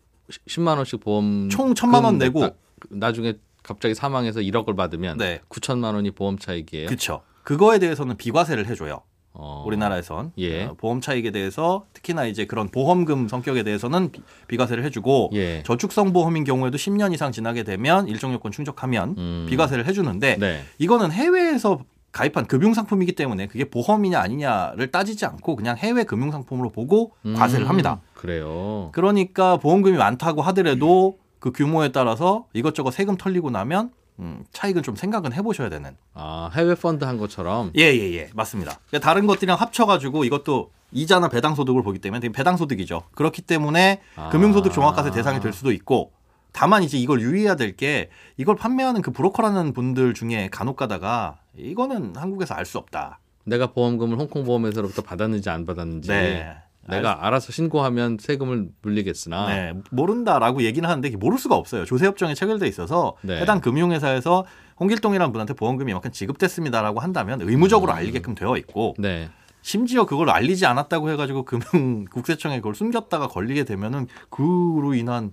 10만 0.48 0.76
원씩 0.76 1.00
보험 1.00 1.48
총 1.50 1.74
천만 1.74 2.04
원금 2.04 2.18
내고. 2.18 2.48
나중에 2.90 3.34
갑자기 3.62 3.94
사망해서 3.94 4.40
1억을 4.40 4.76
받으면 4.76 5.18
네. 5.18 5.40
9천만 5.48 5.94
원이 5.94 6.10
보험 6.12 6.38
차익이에요. 6.38 6.86
그렇죠. 6.86 7.22
그거에 7.44 7.78
대해서는 7.78 8.16
비과세를 8.16 8.66
해 8.66 8.74
줘요. 8.74 9.02
어. 9.34 9.64
우리나라에선 9.66 10.32
예. 10.38 10.64
어, 10.64 10.74
보험 10.78 11.00
차익에 11.00 11.30
대해서 11.30 11.86
특히나 11.92 12.26
이제 12.26 12.44
그런 12.44 12.68
보험금 12.68 13.28
성격에 13.28 13.62
대해서는 13.62 14.12
비, 14.12 14.20
비과세를 14.48 14.84
해주고 14.84 15.30
예. 15.34 15.62
저축성 15.64 16.12
보험인 16.12 16.44
경우에도 16.44 16.76
10년 16.76 17.14
이상 17.14 17.32
지나게 17.32 17.62
되면 17.62 18.08
일정 18.08 18.32
요건 18.32 18.52
충족하면 18.52 19.14
음. 19.16 19.46
비과세를 19.48 19.86
해주는데 19.86 20.36
네. 20.38 20.62
이거는 20.78 21.10
해외에서 21.12 21.80
가입한 22.12 22.46
금융 22.46 22.74
상품이기 22.74 23.12
때문에 23.12 23.46
그게 23.46 23.64
보험이냐 23.64 24.20
아니냐를 24.20 24.90
따지지 24.90 25.24
않고 25.24 25.56
그냥 25.56 25.78
해외 25.78 26.04
금융 26.04 26.30
상품으로 26.30 26.68
보고 26.68 27.12
과세를 27.36 27.64
음, 27.64 27.68
합니다. 27.70 28.02
그래요. 28.12 28.90
그러니까 28.92 29.56
보험금이 29.56 29.96
많다고 29.96 30.42
하더라도 30.42 31.16
그 31.38 31.52
규모에 31.52 31.90
따라서 31.90 32.46
이것저것 32.52 32.90
세금 32.92 33.16
털리고 33.16 33.50
나면 33.50 33.90
음, 34.18 34.44
차익은 34.52 34.82
좀 34.82 34.94
생각은 34.96 35.32
해보셔야 35.32 35.68
되는. 35.68 35.96
아 36.14 36.50
해외 36.54 36.74
펀드 36.74 37.04
한 37.04 37.16
것처럼. 37.18 37.72
예예 37.76 37.98
예 37.98 38.14
예, 38.14 38.30
맞습니다. 38.34 38.78
그러니까 38.88 39.06
다른 39.08 39.26
것들이랑 39.26 39.58
합쳐가지고 39.60 40.24
이것도 40.24 40.70
이자나 40.92 41.28
배당 41.28 41.54
소득을 41.54 41.82
보기 41.82 41.98
때문에 41.98 42.28
배당 42.28 42.56
소득이죠. 42.56 43.02
그렇기 43.14 43.42
때문에 43.42 44.00
아. 44.16 44.28
금융소득 44.28 44.72
종합과세 44.72 45.10
대상이 45.10 45.40
될 45.40 45.52
수도 45.52 45.72
있고 45.72 46.12
다만 46.52 46.82
이제 46.82 46.98
이걸 46.98 47.20
유의해야 47.22 47.56
될 47.56 47.74
게 47.76 48.10
이걸 48.36 48.56
판매하는 48.56 49.00
그 49.00 49.10
브로커라는 49.10 49.72
분들 49.72 50.12
중에 50.12 50.48
간혹 50.52 50.76
가다가 50.76 51.38
이거는 51.56 52.14
한국에서 52.16 52.54
알 52.54 52.66
수 52.66 52.76
없다. 52.78 53.20
내가 53.44 53.68
보험금을 53.72 54.18
홍콩 54.18 54.44
보험회사로부터 54.44 55.02
받았는지 55.02 55.48
안 55.50 55.64
받았는지 55.66 56.08
네. 56.08 56.54
내가 56.88 57.26
알아서 57.26 57.52
신고하면 57.52 58.18
세금을 58.20 58.68
물리겠으나 58.82 59.46
네, 59.46 59.72
모른다라고 59.90 60.62
얘기는 60.62 60.88
하는데 60.88 61.10
모를 61.16 61.38
수가 61.38 61.54
없어요. 61.54 61.84
조세협정에 61.84 62.34
체결돼 62.34 62.66
있어서 62.66 63.16
네. 63.22 63.40
해당 63.40 63.60
금융회사에서 63.60 64.44
홍길동이라는 64.80 65.32
분한테 65.32 65.54
보험금이 65.54 65.92
이만큼 65.92 66.10
지급됐습니다라고 66.10 67.00
한다면 67.00 67.40
의무적으로 67.40 67.92
알리게끔 67.92 68.34
되어 68.34 68.56
있고 68.56 68.94
네. 68.98 69.30
심지어 69.60 70.06
그걸 70.06 70.28
알리지 70.30 70.66
않았다고 70.66 71.10
해가지고 71.10 71.44
금융 71.44 72.04
국세청에 72.10 72.56
그걸 72.56 72.74
숨겼다가 72.74 73.28
걸리게 73.28 73.64
되면은 73.64 74.08
그로 74.28 74.94
인한 74.94 75.30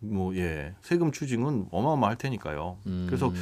뭐예 0.00 0.74
세금 0.82 1.10
추징은 1.10 1.68
어마어마할 1.70 2.16
테니까요. 2.16 2.76
음, 2.86 3.04
그래서 3.06 3.32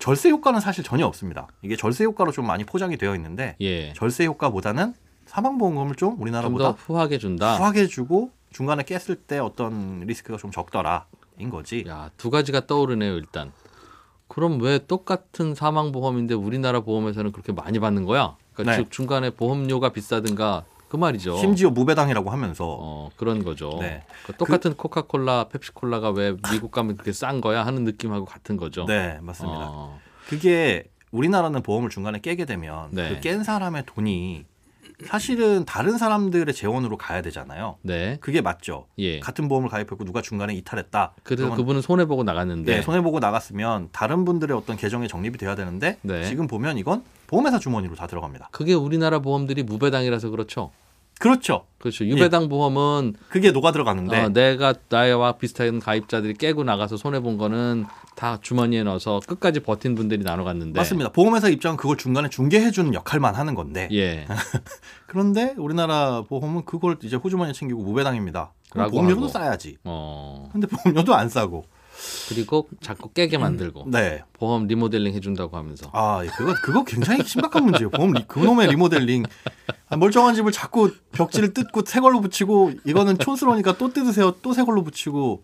절세 0.00 0.30
효과는 0.30 0.60
사실 0.60 0.82
전혀 0.82 1.06
없습니다. 1.06 1.46
이게 1.62 1.76
절세 1.76 2.04
효과로 2.04 2.32
좀 2.32 2.46
많이 2.46 2.64
포장이 2.64 2.96
되어 2.96 3.14
있는데 3.14 3.54
예. 3.60 3.92
절세 3.92 4.24
효과보다는 4.24 4.94
사망보험금을 5.30 5.94
좀좀더 5.94 6.22
우리나라보다 6.22 6.70
후하게 6.70 7.18
준다. 7.18 7.56
후하게 7.56 7.86
주고 7.86 8.32
중간에 8.50 8.82
깼을 8.82 9.14
때 9.14 9.38
어떤 9.38 10.00
리스크가 10.00 10.36
좀 10.38 10.50
적더라인 10.50 11.50
거지. 11.50 11.84
야, 11.86 12.10
두 12.16 12.30
가지가 12.30 12.66
떠오르네요, 12.66 13.14
일단. 13.14 13.52
그럼 14.26 14.60
왜 14.60 14.78
똑같은 14.78 15.54
사망 15.54 15.92
보험인데 15.92 16.34
우리나라 16.34 16.80
보험에서는 16.80 17.30
그렇게 17.30 17.52
많이 17.52 17.78
받는 17.78 18.04
거야? 18.06 18.36
그러니까 18.54 18.76
네. 18.76 18.82
즉 18.82 18.90
중간에 18.90 19.30
보험료가 19.30 19.90
비싸든가 19.90 20.64
그 20.88 20.96
말이죠. 20.96 21.36
심지어 21.36 21.70
무배당이라고 21.70 22.30
하면서 22.30 22.64
어, 22.66 23.10
그런 23.16 23.44
거죠. 23.44 23.70
네. 23.80 24.02
그러니까 24.24 24.36
똑같은 24.38 24.74
코카콜라, 24.74 25.44
펩시콜라가 25.44 26.10
왜 26.10 26.36
미국 26.50 26.72
가면 26.72 26.96
그렇게 26.96 27.12
싼 27.12 27.40
거야 27.40 27.64
하는 27.64 27.84
느낌하고 27.84 28.24
같은 28.24 28.56
거죠. 28.56 28.84
네 28.86 29.18
맞습니다. 29.22 29.68
어, 29.70 30.00
그게 30.28 30.90
우리나라는 31.12 31.62
보험을 31.62 31.90
중간에 31.90 32.18
깨게 32.20 32.44
되면 32.44 32.88
네. 32.90 33.10
그깬 33.10 33.44
사람의 33.44 33.84
돈이 33.86 34.49
사실은 35.06 35.64
다른 35.64 35.98
사람들의 35.98 36.52
재원으로 36.54 36.96
가야 36.96 37.22
되잖아요. 37.22 37.78
네. 37.82 38.18
그게 38.20 38.40
맞죠. 38.40 38.86
예. 38.98 39.20
같은 39.20 39.48
보험을 39.48 39.68
가입했고 39.68 40.04
누가 40.04 40.22
중간에 40.22 40.54
이탈했다. 40.54 41.14
그래서 41.22 41.54
그분은 41.54 41.82
손해 41.82 42.04
보고 42.06 42.22
나갔는데 42.24 42.76
네, 42.76 42.82
손해 42.82 43.00
보고 43.02 43.18
나갔으면 43.18 43.88
다른 43.92 44.24
분들의 44.24 44.56
어떤 44.56 44.76
계정에 44.76 45.06
적립이 45.06 45.38
돼야 45.38 45.54
되는데 45.54 45.98
네. 46.02 46.24
지금 46.24 46.46
보면 46.46 46.78
이건 46.78 47.02
보험회사 47.26 47.58
주머니로 47.58 47.94
다 47.94 48.06
들어갑니다. 48.06 48.48
그게 48.52 48.74
우리나라 48.74 49.20
보험들이 49.20 49.62
무배당이라서 49.62 50.30
그렇죠. 50.30 50.70
그렇죠. 51.20 51.66
그렇죠. 51.78 52.06
유배당 52.06 52.48
보험은 52.48 53.14
그게 53.28 53.50
녹아 53.52 53.72
들어가는데 53.72 54.20
어, 54.20 54.28
내가 54.30 54.72
나와 54.88 55.32
비슷한 55.32 55.78
가입자들이 55.78 56.34
깨고 56.34 56.64
나가서 56.64 56.96
손해 56.96 57.20
본 57.20 57.36
거는 57.36 57.84
다 58.20 58.38
주머니에 58.42 58.82
넣어서 58.82 59.18
끝까지 59.26 59.60
버틴 59.60 59.94
분들이 59.94 60.22
나눠 60.22 60.44
갔는데 60.44 60.78
맞습니다. 60.78 61.10
보험회사 61.10 61.48
입장은 61.48 61.78
그걸 61.78 61.96
중간에 61.96 62.28
중개해주는 62.28 62.92
역할만 62.92 63.34
하는 63.34 63.54
건데 63.54 63.88
예. 63.92 64.26
그런데 65.06 65.54
우리나라 65.56 66.20
보험은 66.28 66.66
그걸 66.66 66.98
이제 67.02 67.16
호주머니에 67.16 67.54
챙기고 67.54 67.82
무배당입니다. 67.82 68.52
보험료도 68.74 69.22
하고. 69.22 69.28
싸야지. 69.28 69.78
어. 69.84 70.50
근데 70.52 70.66
보험료도 70.66 71.14
안 71.14 71.30
싸고. 71.30 71.64
그리고 72.28 72.68
자꾸 72.82 73.08
깨게 73.10 73.38
만들고 73.38 73.84
네. 73.86 74.22
보험 74.34 74.66
리모델링 74.66 75.14
해준다고 75.14 75.56
하면서 75.56 75.88
아, 75.94 76.22
그거 76.36 76.54
그거 76.62 76.84
굉장히 76.84 77.24
심각한 77.24 77.64
문제예요. 77.64 77.88
보험 77.88 78.12
리, 78.12 78.22
그놈의 78.26 78.68
리모델링. 78.68 79.24
아, 79.88 79.96
멀쩡한 79.96 80.34
집을 80.34 80.52
자꾸 80.52 80.92
벽지를 81.12 81.54
뜯고 81.54 81.84
새 81.86 82.00
걸로 82.00 82.20
붙이고 82.20 82.72
이거는 82.84 83.16
촌스러우니까 83.18 83.78
또 83.78 83.90
뜯으세요. 83.94 84.32
또 84.42 84.52
새 84.52 84.62
걸로 84.62 84.84
붙이고. 84.84 85.42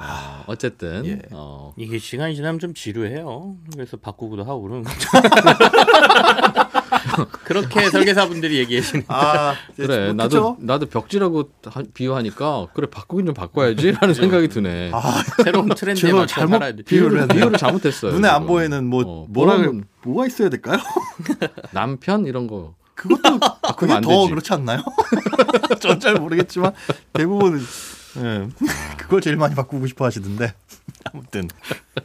어, 0.00 0.42
어쨌든 0.46 1.04
예. 1.06 1.20
어, 1.30 1.74
이게 1.76 1.98
시간이 1.98 2.34
지나면 2.34 2.58
좀 2.58 2.74
지루해요. 2.74 3.56
그래서 3.72 3.96
바꾸기도 3.96 4.42
하고 4.44 4.62
그러는 4.62 4.82
거죠. 4.84 5.08
그렇게 7.44 7.88
설계사분들이 7.90 8.58
얘기하시는. 8.58 9.04
아, 9.08 9.54
그래 9.76 10.06
뭐, 10.06 10.12
나도? 10.14 10.56
나도 10.60 10.86
벽지라고 10.86 11.50
하- 11.66 11.82
비유하니까 11.94 12.68
그래 12.74 12.88
바꾸긴 12.90 13.26
좀 13.26 13.34
바꿔야지라는 13.34 14.14
생각이 14.14 14.48
드네. 14.48 14.90
아, 14.94 15.22
새로운 15.44 15.68
트렌드에 15.68 16.08
제가 16.08 16.20
맞춰 16.20 16.34
잘못 16.34 16.52
살아야 16.54 16.72
돼. 16.74 16.82
비유를. 16.82 17.28
비유를 17.28 17.58
잘못했어요. 17.58 18.12
눈에 18.12 18.28
안. 18.28 18.46
보이는 18.46 18.84
뭐 18.86 19.02
어, 19.06 19.26
뭐라 19.28 19.56
보험은 19.56 19.84
뭐가 20.04 20.26
있어야 20.26 20.48
될까요? 20.48 20.78
남편 21.72 22.26
이런 22.26 22.46
거 22.48 22.74
그것도 22.94 23.38
아, 23.62 23.76
그게 23.76 23.92
안더 23.92 24.08
되지. 24.08 24.30
그렇지 24.30 24.52
않나요? 24.54 24.82
전 25.80 26.00
잘 26.00 26.14
모르겠지만 26.14 26.72
대부분은 27.12 27.60
예. 28.18 28.48
그걸 28.98 29.20
제일 29.20 29.36
많이 29.36 29.54
바꾸고 29.54 29.86
싶어 29.86 30.04
하시던데 30.04 30.54
아무튼 31.12 31.48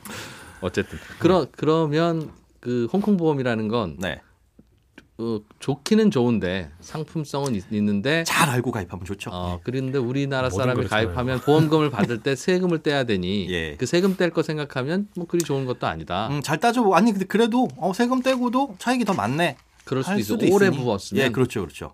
어쨌든 0.61 0.97
그러 1.19 1.45
그러면 1.51 2.31
그 2.59 2.87
홍콩 2.91 3.17
보험이라는 3.17 3.67
건 3.67 3.97
네. 3.99 4.21
어, 5.19 5.39
좋기는 5.59 6.11
좋은데 6.11 6.69
상품성은 6.79 7.55
있, 7.55 7.63
있는데 7.71 8.23
잘 8.23 8.49
알고 8.49 8.71
가입하면 8.71 9.03
좋죠. 9.03 9.31
어 9.33 9.59
그런데 9.63 9.97
우리나라 9.97 10.49
사람이. 10.51 10.85
가입하면 10.85 11.39
보험금을 11.41 11.89
받을 11.89 12.21
때 12.21 12.35
세금을 12.35 12.83
떼야 12.83 13.03
되니 13.05 13.49
예. 13.51 13.75
그 13.77 13.87
세금 13.87 14.15
뗄 14.15 14.29
거 14.29 14.43
생각하면 14.43 15.07
뭐 15.15 15.25
그리 15.25 15.43
좋은 15.43 15.65
것도 15.65 15.87
아니다. 15.87 16.27
음, 16.29 16.41
잘 16.43 16.59
따져 16.59 16.87
아니 16.91 17.11
근데 17.11 17.25
그래도 17.25 17.67
어, 17.77 17.93
세금 17.93 18.21
떼고도 18.21 18.75
차익이 18.77 19.05
더 19.05 19.13
많네. 19.13 19.57
그럴 19.85 20.03
수도 20.03 20.11
할 20.11 20.19
있어. 20.19 20.37
수도 20.37 20.53
오래. 20.53 20.69
부었으면 20.69 21.23
예, 21.25 21.29
그렇죠, 21.29 21.61
그렇죠. 21.61 21.93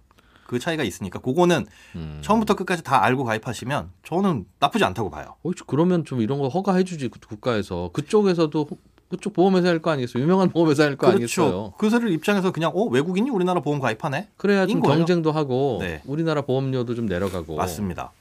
그 0.54 0.60
차이가 0.60 0.84
있으니까 0.84 1.20
그거는 1.20 1.66
음. 1.96 2.20
처음부터 2.22 2.54
끝까지 2.56 2.84
다 2.84 3.04
알고 3.04 3.24
가입하시면 3.24 3.90
저는 4.06 4.46
나쁘지 4.60 4.86
않다고 4.86 5.10
봐요. 5.10 5.36
어, 5.44 5.50
그러면 5.68 6.06
좀 6.06 6.22
이런 6.22 6.38
거 6.40 6.48
허가해주지 6.48 7.10
그- 7.10 7.20
국가에서 7.20 7.90
그쪽에서도 7.94 8.68
호- 8.70 8.78
그쪽 9.10 9.34
보험회사일 9.34 9.80
거 9.80 9.92
아니겠어요? 9.92 10.24
유명한 10.24 10.50
보험회사일 10.50 10.96
거 10.96 11.08
아니겠어요? 11.08 11.46
그렇죠. 11.46 11.74
그 11.78 11.90
사람 11.90 12.08
입장에서 12.10 12.52
그냥 12.52 12.72
어 12.74 12.86
외국인이 12.86 13.30
우리나라 13.30 13.60
보험 13.62 13.80
가입하네. 13.80 14.30
그래야 14.38 14.66
좀 14.66 14.80
거예요. 14.80 14.98
경쟁도 15.00 15.32
하고 15.32 15.78
네. 15.82 16.02
우리나라 16.06 16.42
보험료도 16.42 16.96
좀 16.96 17.06
내려가고 17.08 17.56
맞습니다. 17.56 18.12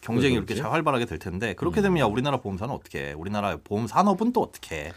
경쟁이 0.00 0.34
왜 0.34 0.38
이렇게? 0.38 0.54
잘 0.54 0.70
활발하게 0.72 1.04
될 1.06 1.18
텐데 1.18 1.54
그렇게 1.54 1.80
되면 1.82 1.98
야 1.98 2.04
우리나라 2.06 2.38
보험사는 2.38 2.74
어떻게? 2.74 3.08
해? 3.08 3.12
우리나라 3.12 3.56
보험 3.62 3.86
산업은 3.86 4.32
또 4.32 4.40
어떻게? 4.42 4.76
해? 4.86 4.92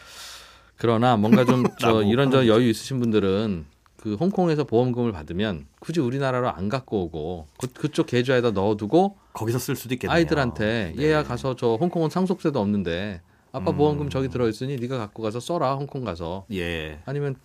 그러나 0.77 1.15
뭔가 1.17 1.45
좀 1.45 1.63
저 1.79 2.01
이런저런 2.03 2.47
여유 2.47 2.69
있으신 2.69 2.99
분들은 2.99 3.65
그 4.05 4.13
홍콩에서 4.13 4.65
보험금을 4.65 5.11
받으면 5.11 5.65
굳이 5.79 5.99
우리나라로 5.99 6.51
안 6.51 6.69
갖고 6.69 7.05
오고 7.05 7.47
그, 7.57 7.65
그쪽 7.73 8.05
계좌에다 8.05 8.51
넣어두고 8.51 9.17
거기서 9.33 9.57
쓸 9.57 9.75
수도 9.75 9.95
있겠네요. 9.95 10.15
아이들한테 10.15 10.93
네. 10.95 11.05
얘야 11.05 11.23
가서 11.23 11.55
저 11.55 11.73
홍콩은 11.73 12.11
상속세도 12.11 12.59
없는데 12.59 13.21
아빠 13.51 13.71
음. 13.71 13.77
보험금 13.77 14.11
저기 14.11 14.29
들어있으니 14.29 14.75
네가 14.75 14.99
갖고 14.99 15.23
가서 15.23 15.39
써라 15.39 15.73
홍콩 15.73 16.03
가서 16.03 16.45
예. 16.53 16.99
아니면 17.05 17.35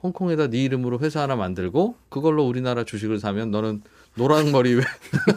홍콩에다 0.00 0.46
네 0.46 0.58
이름으로 0.62 1.00
회사 1.00 1.22
하나 1.22 1.34
만들고 1.34 1.96
그걸로 2.10 2.46
우리나라 2.46 2.84
주식을 2.84 3.18
사면 3.18 3.50
너는 3.50 3.82
노란 4.14 4.52
머리 4.52 4.74
왜 4.74 4.84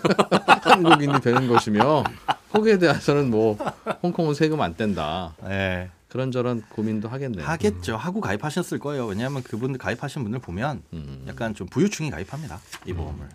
한국인이 0.62 1.22
되는 1.22 1.48
것이며 1.48 2.04
거기에 2.52 2.78
대해서는 2.78 3.32
뭐 3.32 3.58
홍콩은 4.04 4.36
세금 4.36 4.62
안 4.62 4.76
뗀다 4.76 5.34
예. 5.50 5.90
그런저런 6.12 6.62
고민도 6.68 7.08
하겠네요. 7.08 7.46
하겠죠. 7.48 7.96
하고 7.96 8.20
가입하셨을 8.20 8.80
거예요. 8.80 9.06
왜냐하면 9.06 9.44
그분들 9.44 9.80
가입하신 9.80 10.24
분들 10.24 10.40
보면 10.40 10.84
음. 10.92 11.24
약간 11.26 11.56
좀 11.56 11.68
부유층이 11.68 12.10
가입합니다. 12.12 12.60
이 12.86 12.92
보험을. 12.92 13.30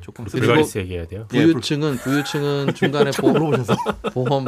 조금 0.00 0.24
그리고 0.24 0.46
불가리스 0.46 0.78
얘기해야 0.78 1.06
돼요. 1.06 1.28
예, 1.34 1.44
부유층은 1.44 1.98
부유층은 1.98 2.74
중간에 2.74 3.10
보험, 3.20 3.64
보험 4.12 4.46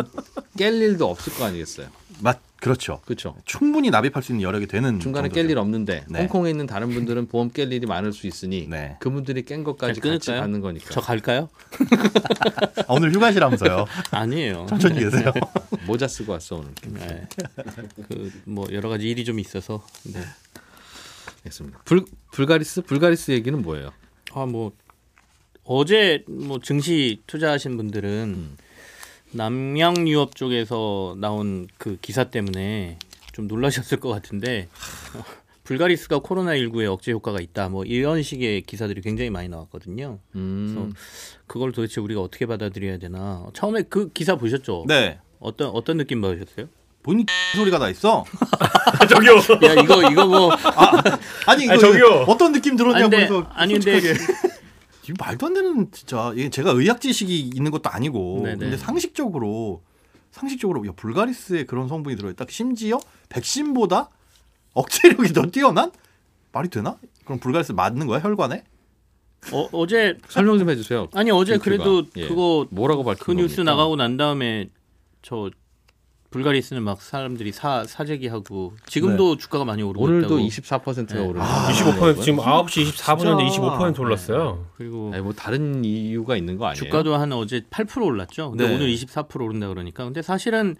깰 0.56 0.80
일도 0.80 1.08
없을 1.10 1.34
거 1.34 1.44
아니겠어요. 1.44 1.88
맞 2.20 2.40
그렇죠. 2.60 3.00
그렇죠. 3.04 3.36
충분히 3.44 3.90
납입할 3.90 4.22
수 4.22 4.32
있는 4.32 4.42
여력이 4.42 4.66
되는 4.66 4.98
중간에. 4.98 5.28
깰 5.28 5.48
일 5.50 5.58
없는데 5.58 6.04
네. 6.08 6.20
홍콩에 6.20 6.50
있는 6.50 6.66
다른 6.66 6.88
분들은 6.90 7.26
보험 7.28 7.50
깰 7.50 7.70
일이 7.72 7.86
많을 7.86 8.12
수 8.12 8.26
있으니 8.26 8.66
네. 8.68 8.96
그분들이 9.00 9.44
깬 9.44 9.62
것까지 9.62 10.00
자, 10.00 10.08
같이 10.08 10.26
끊을까요? 10.26 10.40
받는 10.40 10.60
거니까. 10.62 10.86
저 10.90 11.00
갈까요? 11.00 11.48
아, 12.88 12.94
오늘 12.94 13.12
휴가시라면서요. 13.12 13.84
아니에요. 14.10 14.66
천천히 14.68 15.00
계세요. 15.00 15.32
모자 15.86 16.08
쓰고 16.08 16.32
왔어 16.32 16.56
오늘. 16.56 16.70
네. 16.88 17.28
그뭐 18.44 18.66
여러 18.72 18.88
가지 18.88 19.08
일이 19.08 19.24
좀 19.24 19.38
있어서 19.38 19.84
네. 20.04 20.20
알겠습니다. 21.44 21.80
불 21.84 22.04
불가리스 22.32 22.82
불가리스 22.82 23.30
얘기는 23.32 23.60
뭐예요? 23.62 23.90
아뭐 24.32 24.72
어제 25.64 26.24
뭐 26.28 26.58
증시 26.60 27.22
투자하신 27.26 27.76
분들은 27.76 28.08
음. 28.10 28.56
남양 29.36 30.08
유업 30.08 30.34
쪽에서 30.34 31.16
나온 31.18 31.68
그 31.78 31.98
기사 32.00 32.24
때문에 32.24 32.98
좀 33.32 33.46
놀라셨을 33.48 34.00
것 34.00 34.08
같은데 34.08 34.68
어, 35.14 35.22
불가리스가 35.64 36.20
코로나 36.20 36.52
19에 36.52 36.90
억제 36.90 37.12
효과가 37.12 37.40
있다 37.40 37.68
뭐 37.68 37.84
이런 37.84 38.22
식의 38.22 38.62
기사들이 38.62 39.00
굉장히 39.02 39.30
많이 39.30 39.48
나왔거든요. 39.48 40.18
음, 40.36 40.92
그걸 41.46 41.72
도대체 41.72 42.00
우리가 42.00 42.20
어떻게 42.20 42.46
받아들여야 42.46 42.98
되나? 42.98 43.44
처음에 43.52 43.82
그 43.82 44.10
기사 44.12 44.36
보셨죠? 44.36 44.84
네. 44.86 45.18
어떤 45.40 45.68
어떤 45.70 45.96
느낌 45.98 46.20
받으셨어요? 46.20 46.68
본인 47.02 47.26
소리가 47.56 47.78
다 47.78 47.88
있어. 47.90 48.24
저기요. 49.10 49.36
야 49.68 49.74
이거 49.82 50.10
이거 50.10 50.26
뭐 50.26 50.50
아 51.46 51.54
니 51.56 51.64
이거 51.64 51.72
아니, 51.72 51.80
저기요. 51.80 52.24
어떤 52.26 52.52
느낌 52.52 52.76
들었냐고 52.76 53.14
해서 53.16 53.46
아니 53.54 53.74
근데 53.74 54.00
이거 55.08 55.14
말도 55.18 55.46
안 55.46 55.54
되는 55.54 55.90
진짜 55.92 56.32
이게 56.34 56.50
제가 56.50 56.70
의학 56.72 57.00
지식이 57.00 57.38
있는 57.54 57.70
것도 57.70 57.90
아니고 57.90 58.40
네네. 58.44 58.56
근데 58.56 58.76
상식적으로 58.76 59.82
상식적으로 60.30 60.86
야 60.86 60.92
불가리스에 60.96 61.64
그런 61.64 61.88
성분이 61.88 62.16
들어있다. 62.16 62.44
심지어 62.48 62.98
백신보다 63.28 64.10
억제력이 64.74 65.32
더 65.32 65.46
뛰어난 65.46 65.92
말이 66.52 66.68
되나? 66.68 66.98
그럼 67.24 67.38
불가리스 67.38 67.72
맞는 67.72 68.06
거야 68.06 68.20
혈관에? 68.20 68.64
어, 69.52 69.68
어제 69.72 70.18
설명 70.28 70.58
좀 70.58 70.68
해주세요. 70.70 71.08
아니 71.14 71.30
어제 71.30 71.56
뷰티가. 71.58 71.64
그래도 71.64 72.06
예. 72.16 72.26
그거 72.28 72.66
뭐라고 72.70 73.04
밝힌 73.04 73.24
그 73.24 73.32
뉴스 73.32 73.56
겁니까? 73.56 73.72
나가고 73.72 73.96
난 73.96 74.16
다음에 74.16 74.68
저 75.22 75.50
불가리스는 76.36 76.82
막 76.82 77.00
사람들이 77.00 77.50
사 77.52 77.84
사재기하고 77.84 78.74
지금도 78.86 79.36
주가가 79.38 79.64
많이 79.64 79.82
오르고 79.82 80.04
오늘도 80.04 80.38
있다고. 80.38 80.48
24%가 80.48 81.14
네. 81.14 81.20
오르는. 81.20 81.40
아, 81.40 81.68
25% 81.70 82.22
지금 82.22 82.38
9시 82.40 82.84
24분인데 82.92 83.50
진짜. 83.50 83.62
25% 83.62 84.00
올랐어요. 84.00 84.66
그리고 84.76 85.10
아니 85.14 85.22
뭐 85.22 85.32
다른 85.32 85.84
이유가 85.84 86.36
있는 86.36 86.56
거 86.58 86.66
아니에요? 86.66 86.84
주가도 86.84 87.14
한 87.16 87.32
어제 87.32 87.60
8% 87.70 88.04
올랐죠. 88.04 88.50
근데 88.50 88.68
네. 88.68 88.74
오늘 88.74 88.88
24% 88.88 89.40
오른다 89.42 89.68
그러니까. 89.68 90.04
근데 90.04 90.20
사실은 90.22 90.76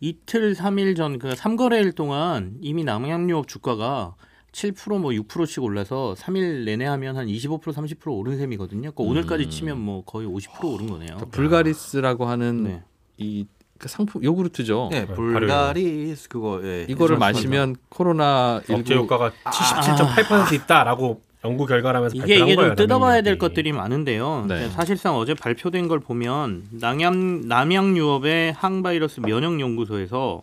이틀 0.00 0.54
3일 0.54 0.96
전 0.96 1.18
그 1.18 1.28
3거래일 1.30 1.94
동안 1.94 2.56
이미 2.62 2.84
남양유업 2.84 3.48
주가가 3.48 4.14
7%뭐 4.52 5.10
6%씩 5.12 5.62
올라서 5.62 6.14
3일 6.18 6.64
내내 6.64 6.86
하면 6.86 7.16
한 7.16 7.26
25% 7.26 7.62
30% 7.62 8.16
오른 8.18 8.38
셈이거든요. 8.38 8.92
그러니까 8.92 9.02
오늘까지 9.04 9.44
음. 9.44 9.50
치면 9.50 9.78
뭐 9.80 10.02
거의 10.04 10.26
50% 10.26 10.64
오른 10.72 10.86
거네요. 10.86 11.06
그러니까 11.16 11.26
불가리스라고 11.26 12.24
하는 12.24 12.64
네. 12.64 12.82
이 13.18 13.46
그 13.80 13.88
상품 13.88 14.22
요구르트죠. 14.22 14.88
네, 14.92 15.06
네, 15.06 15.14
불가리스 15.14 16.28
그거 16.28 16.60
예. 16.62 16.84
이거를 16.88 17.16
마시면 17.16 17.76
코로나 17.88 18.56
억제 18.68 18.74
19 18.94 18.94
효과가 18.94 19.32
77.8% 19.44 20.52
있다라고 20.52 21.22
연구 21.46 21.64
결과라면서 21.64 22.14
이게 22.14 22.26
발표한 22.26 22.46
이게 22.48 22.56
거예요. 22.56 22.68
좀 22.70 22.76
뜯어봐야. 22.76 23.22
될 23.22 23.38
것들이 23.38 23.72
많은데요. 23.72 24.44
네. 24.48 24.68
사실상 24.68 25.16
어제 25.16 25.32
발표된 25.32 25.88
걸 25.88 25.98
보면 25.98 26.64
남양 26.72 27.48
남양유업의 27.48 28.52
항바이러스 28.52 29.20
면역 29.20 29.58
연구소에서 29.58 30.42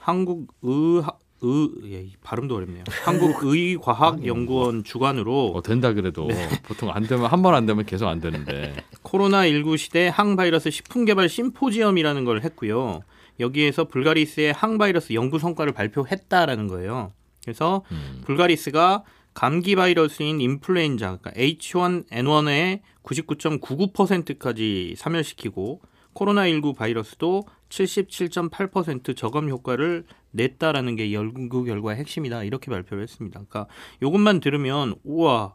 한국 0.00 0.48
의 0.62 1.02
의, 1.44 1.68
예, 1.92 2.00
이 2.02 2.12
발음도 2.22 2.54
어렵네요. 2.56 2.84
한국의과학연구원 3.04 4.82
주관으로 4.84 5.52
어, 5.56 5.62
된다 5.62 5.92
그래도 5.92 6.26
네. 6.28 6.48
보통 6.62 6.90
안 6.90 7.04
되면 7.06 7.26
한 7.26 7.42
번 7.42 7.54
안 7.54 7.66
되면 7.66 7.84
계속 7.84 8.06
안 8.08 8.20
되는데 8.20 8.74
코로나 9.12 9.46
19 9.46 9.76
시대 9.76 10.08
항바이러스 10.08 10.70
식품 10.70 11.04
개발 11.04 11.28
심포지엄이라는 11.28 12.24
걸 12.24 12.40
했고요. 12.44 13.02
여기에서 13.40 13.84
불가리스의 13.84 14.54
항바이러스 14.54 15.12
연구 15.12 15.38
성과를 15.38 15.74
발표했다라는 15.74 16.66
거예요. 16.68 17.12
그래서 17.44 17.82
음. 17.92 18.22
불가리스가 18.24 19.04
감기 19.34 19.76
바이러스인 19.76 20.40
인플루엔자 20.40 21.18
그러니까 21.18 21.30
H1N1의 21.32 22.80
99.99%까지 23.02 24.94
사멸시키고 24.96 25.82
코로나19 26.14 26.74
바이러스도 26.74 27.44
77.8% 27.68 29.14
저감 29.14 29.50
효과를 29.50 30.06
냈다라는 30.30 30.96
게 30.96 31.12
연구 31.12 31.64
결과의 31.64 31.98
핵심이다 31.98 32.44
이렇게 32.44 32.70
발표를 32.70 33.02
했습니다. 33.02 33.42
그러니까 33.46 33.66
이것만 34.00 34.40
들으면 34.40 34.94
우와 35.04 35.54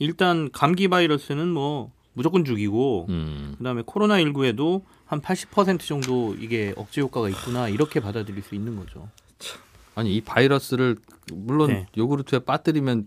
일단 0.00 0.50
감기 0.50 0.88
바이러스는 0.88 1.46
뭐 1.46 1.92
무조건 2.18 2.44
죽이고 2.44 3.06
음. 3.10 3.54
그다음에 3.58 3.84
코로나 3.86 4.16
19에도 4.16 4.82
한 5.06 5.20
80% 5.22 5.78
정도 5.78 6.34
이게 6.34 6.74
억제 6.76 7.00
효과가 7.00 7.28
있구나 7.28 7.68
이렇게 7.68 8.00
받아들일 8.00 8.42
수 8.42 8.56
있는 8.56 8.74
거죠. 8.74 9.08
아니 9.94 10.16
이 10.16 10.20
바이러스를 10.20 10.96
물론 11.32 11.70
네. 11.70 11.86
요구르트에 11.96 12.40
빠뜨리면 12.40 13.06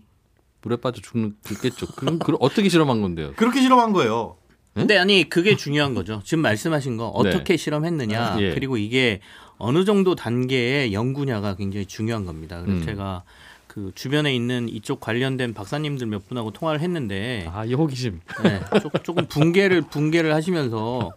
물에 0.62 0.76
빠져 0.76 1.02
죽는 1.02 1.36
죽겠죠. 1.44 1.88
그럼 1.88 2.20
그럼 2.20 2.38
어떻게 2.40 2.70
실험한 2.70 3.02
건데요? 3.02 3.34
그렇게 3.36 3.60
실험한 3.60 3.92
거예요. 3.92 4.38
근데 4.72 4.96
아니 4.96 5.28
그게 5.28 5.56
중요한 5.56 5.92
거죠. 5.92 6.22
지금 6.24 6.40
말씀하신 6.40 6.96
거 6.96 7.08
어떻게 7.08 7.58
실험했느냐 7.58 8.38
예. 8.40 8.54
그리고 8.54 8.78
이게 8.78 9.20
어느 9.58 9.84
정도 9.84 10.14
단계의 10.14 10.94
연구냐가 10.94 11.56
굉장히 11.56 11.84
중요한 11.84 12.24
겁니다. 12.24 12.62
그래서 12.62 12.80
음. 12.80 12.86
제가 12.86 13.24
그 13.72 13.90
주변에 13.94 14.34
있는 14.34 14.68
이쪽 14.68 15.00
관련된 15.00 15.54
박사님들 15.54 16.06
몇 16.06 16.28
분하고 16.28 16.50
통화를 16.50 16.82
했는데 16.82 17.48
아, 17.50 17.64
이 17.64 17.72
호기심. 17.72 18.20
네, 18.42 18.60
조- 18.82 18.90
조금 19.02 19.24
붕괴를 19.26 19.80
붕괴를 19.80 20.34
하시면서 20.34 21.12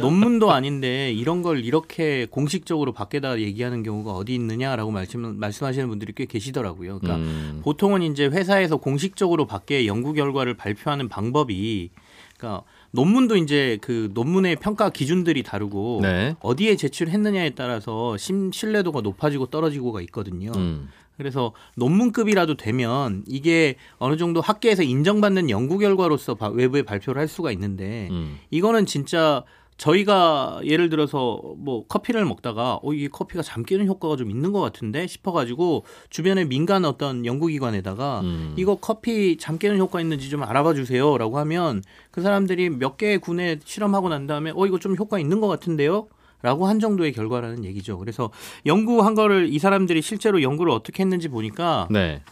논문도 0.00 0.52
아닌데 0.52 1.10
이런 1.12 1.42
걸 1.42 1.64
이렇게 1.64 2.26
공식적으로 2.30 2.92
밖에다 2.92 3.40
얘기하는 3.40 3.82
경우가 3.82 4.12
어디 4.12 4.32
있느냐라고 4.36 4.92
말씀 4.92 5.40
말씀하시는 5.40 5.88
분들이 5.88 6.12
꽤 6.14 6.24
계시더라고요. 6.26 7.00
그러니까 7.00 7.16
음. 7.16 7.62
보통은 7.64 8.02
이제 8.02 8.26
회사에서 8.26 8.76
공식적으로 8.76 9.48
밖에 9.48 9.84
연구 9.88 10.12
결과를 10.12 10.54
발표하는 10.54 11.08
방법이 11.08 11.90
그러니까 12.36 12.62
논문도 12.92 13.36
이제 13.38 13.78
그 13.80 14.08
논문의 14.14 14.54
평가 14.54 14.90
기준들이 14.90 15.42
다르고 15.42 15.98
네. 16.02 16.36
어디에 16.38 16.76
제출했느냐에 16.76 17.50
따라서 17.56 18.16
심, 18.16 18.52
신뢰도가 18.52 19.00
높아지고 19.00 19.46
떨어지고가 19.46 20.00
있거든요. 20.02 20.52
음. 20.54 20.90
그래서 21.18 21.52
논문급이라도 21.76 22.54
되면 22.56 23.24
이게 23.26 23.74
어느 23.98 24.16
정도 24.16 24.40
학계에서 24.40 24.84
인정받는 24.84 25.50
연구 25.50 25.76
결과로서 25.78 26.36
바- 26.36 26.48
외부에 26.48 26.82
발표를 26.82 27.20
할 27.20 27.26
수가 27.28 27.50
있는데 27.52 28.08
음. 28.12 28.38
이거는 28.50 28.86
진짜 28.86 29.42
저희가 29.78 30.60
예를 30.64 30.88
들어서 30.90 31.40
뭐 31.56 31.86
커피를 31.86 32.24
먹다가 32.24 32.80
어 32.82 32.92
이게 32.92 33.06
커피가 33.08 33.42
잠 33.42 33.62
깨는 33.64 33.86
효과가 33.86 34.16
좀 34.16 34.28
있는 34.30 34.52
것 34.52 34.60
같은데 34.60 35.06
싶어가지고 35.06 35.84
주변에 36.10 36.44
민간 36.44 36.84
어떤 36.84 37.24
연구기관에다가 37.26 38.20
음. 38.20 38.54
이거 38.56 38.76
커피 38.76 39.36
잠 39.38 39.56
깨는 39.58 39.78
효과 39.78 40.00
있는지 40.00 40.30
좀 40.30 40.42
알아봐 40.42 40.74
주세요라고 40.74 41.38
하면 41.38 41.82
그 42.10 42.22
사람들이 42.22 42.70
몇 42.70 42.96
개의 42.96 43.18
군에 43.18 43.58
실험하고 43.64 44.08
난 44.08 44.26
다음에 44.26 44.52
어 44.54 44.66
이거 44.66 44.78
좀 44.80 44.96
효과 44.96 45.18
있는 45.20 45.40
것 45.40 45.46
같은데요. 45.48 46.08
라고 46.42 46.66
한 46.66 46.78
정도의 46.78 47.12
결과라는 47.12 47.64
얘기죠. 47.64 47.98
그래서 47.98 48.30
연구한 48.64 49.14
거를 49.14 49.52
이 49.52 49.58
사람들이 49.58 50.02
실제로 50.02 50.42
연구를 50.42 50.72
어떻게 50.72 51.02
했는지 51.02 51.28
보니까 51.28 51.88
네. 51.90 52.22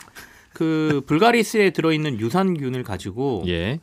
그 0.52 1.02
불가리스에 1.06 1.70
들어있는 1.70 2.20
유산균을 2.20 2.82
가지고 2.82 3.44
예. 3.48 3.80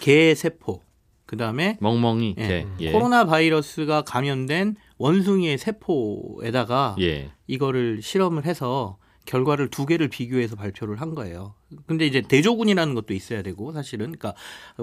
개 0.00 0.34
세포, 0.34 0.80
그 1.26 1.36
다음에 1.36 1.76
멍멍이. 1.80 2.36
예. 2.38 2.46
개. 2.48 2.66
예. 2.80 2.92
코로나 2.92 3.24
바이러스가 3.24 4.02
감염된 4.02 4.76
원숭이의 4.98 5.58
세포에다가 5.58 6.96
예. 7.00 7.30
이거를 7.46 8.00
실험을 8.02 8.46
해서 8.46 8.96
결과를 9.26 9.68
두 9.68 9.86
개를 9.86 10.08
비교해서 10.08 10.54
발표를 10.54 11.00
한 11.00 11.14
거예요. 11.14 11.54
근데 11.86 12.06
이제 12.06 12.20
대조군이라는 12.20 12.94
것도 12.94 13.14
있어야 13.14 13.42
되고 13.42 13.72
사실은 13.72 14.12
그러니까 14.12 14.34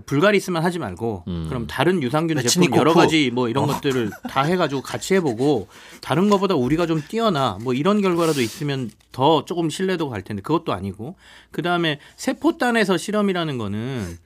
불가리스만 0.07 0.63
하지 0.63 0.79
말고 0.79 1.23
음. 1.27 1.45
그럼 1.47 1.67
다른 1.67 2.01
유산균 2.01 2.37
제품 2.37 2.43
레치니코프. 2.43 2.79
여러 2.79 2.93
가지 2.93 3.29
뭐 3.31 3.49
이런 3.49 3.67
것들을 3.67 4.09
다 4.29 4.41
해가지고 4.43 4.81
같이 4.81 5.13
해보고 5.15 5.67
다른 6.01 6.29
것보다 6.29 6.55
우리가 6.55 6.87
좀 6.87 7.01
뛰어나 7.07 7.59
뭐 7.61 7.73
이런 7.73 8.01
결과라도 8.01 8.41
있으면 8.41 8.89
더 9.11 9.45
조금 9.45 9.69
신뢰도가 9.69 10.11
갈 10.13 10.21
텐데 10.23 10.41
그것도 10.41 10.73
아니고 10.73 11.15
그 11.51 11.61
다음에 11.61 11.99
세포단에서 12.15 12.97
실험이라는 12.97 13.57
거는 13.59 14.17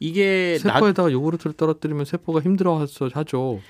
이게 0.00 0.58
나- 0.64 0.74
세포에다가 0.74 1.10
요구르트를 1.12 1.54
떨어뜨리면 1.56 2.04
세포가 2.04 2.40
힘들어서 2.40 3.08
하죠. 3.12 3.60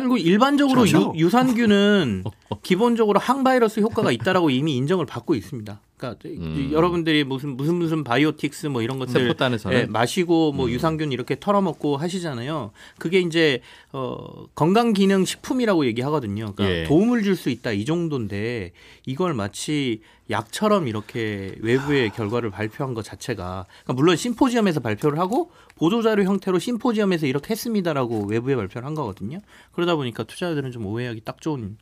그리고 0.00 0.16
일반적으로 0.16 0.82
그렇죠. 0.82 1.12
유, 1.16 1.26
유산균은 1.26 2.24
기본적으로 2.62 3.18
항바이러스 3.20 3.80
효과가 3.80 4.12
있다라고 4.12 4.50
이미 4.50 4.76
인정을 4.76 5.06
받고 5.06 5.34
있습니다. 5.34 5.80
그러니까 6.10 6.44
음. 6.44 6.70
여러분들이 6.72 7.24
무슨 7.24 7.56
무슨 7.56 7.76
무슨 7.76 8.04
바이오틱스 8.04 8.66
뭐 8.66 8.82
이런 8.82 8.98
것들 8.98 9.12
세포단에서는 9.12 9.78
예, 9.78 9.86
마시고 9.86 10.50
음. 10.50 10.56
뭐 10.56 10.70
유산균 10.70 11.12
이렇게 11.12 11.38
털어먹고 11.38 11.96
하시잖아요. 11.96 12.72
그게 12.98 13.20
이제 13.20 13.60
어, 13.92 14.46
건강 14.54 14.92
기능 14.92 15.24
식품이라고 15.24 15.86
얘기하거든요. 15.86 16.52
그러니까 16.54 16.78
예. 16.80 16.84
도움을 16.84 17.22
줄 17.22 17.32
수 17.32 17.48
있다 17.48 17.72
이 17.72 17.86
정도인데 17.86 18.72
이걸 19.06 19.32
마치 19.32 20.02
약처럼 20.30 20.86
이렇게 20.86 21.54
외부의 21.60 22.10
결과를 22.10 22.50
발표한 22.50 22.94
것 22.94 23.02
자체가 23.04 23.66
그러니까 23.84 23.92
물론 23.94 24.16
심포지엄에서 24.16 24.80
발표를 24.80 25.18
하고 25.18 25.50
보도자료 25.76 26.22
형태로 26.24 26.58
심포지엄에서 26.58 27.26
이렇게 27.26 27.50
했습니다라고 27.50 28.26
외부에 28.26 28.54
발표를 28.54 28.86
한 28.86 28.94
거거든요. 28.94 29.40
그러다 29.72 29.96
보니까 29.96 30.24
투자자들은 30.24 30.70
좀 30.72 30.86
오해하기 30.86 31.22
딱 31.24 31.40
좋은 31.40 31.76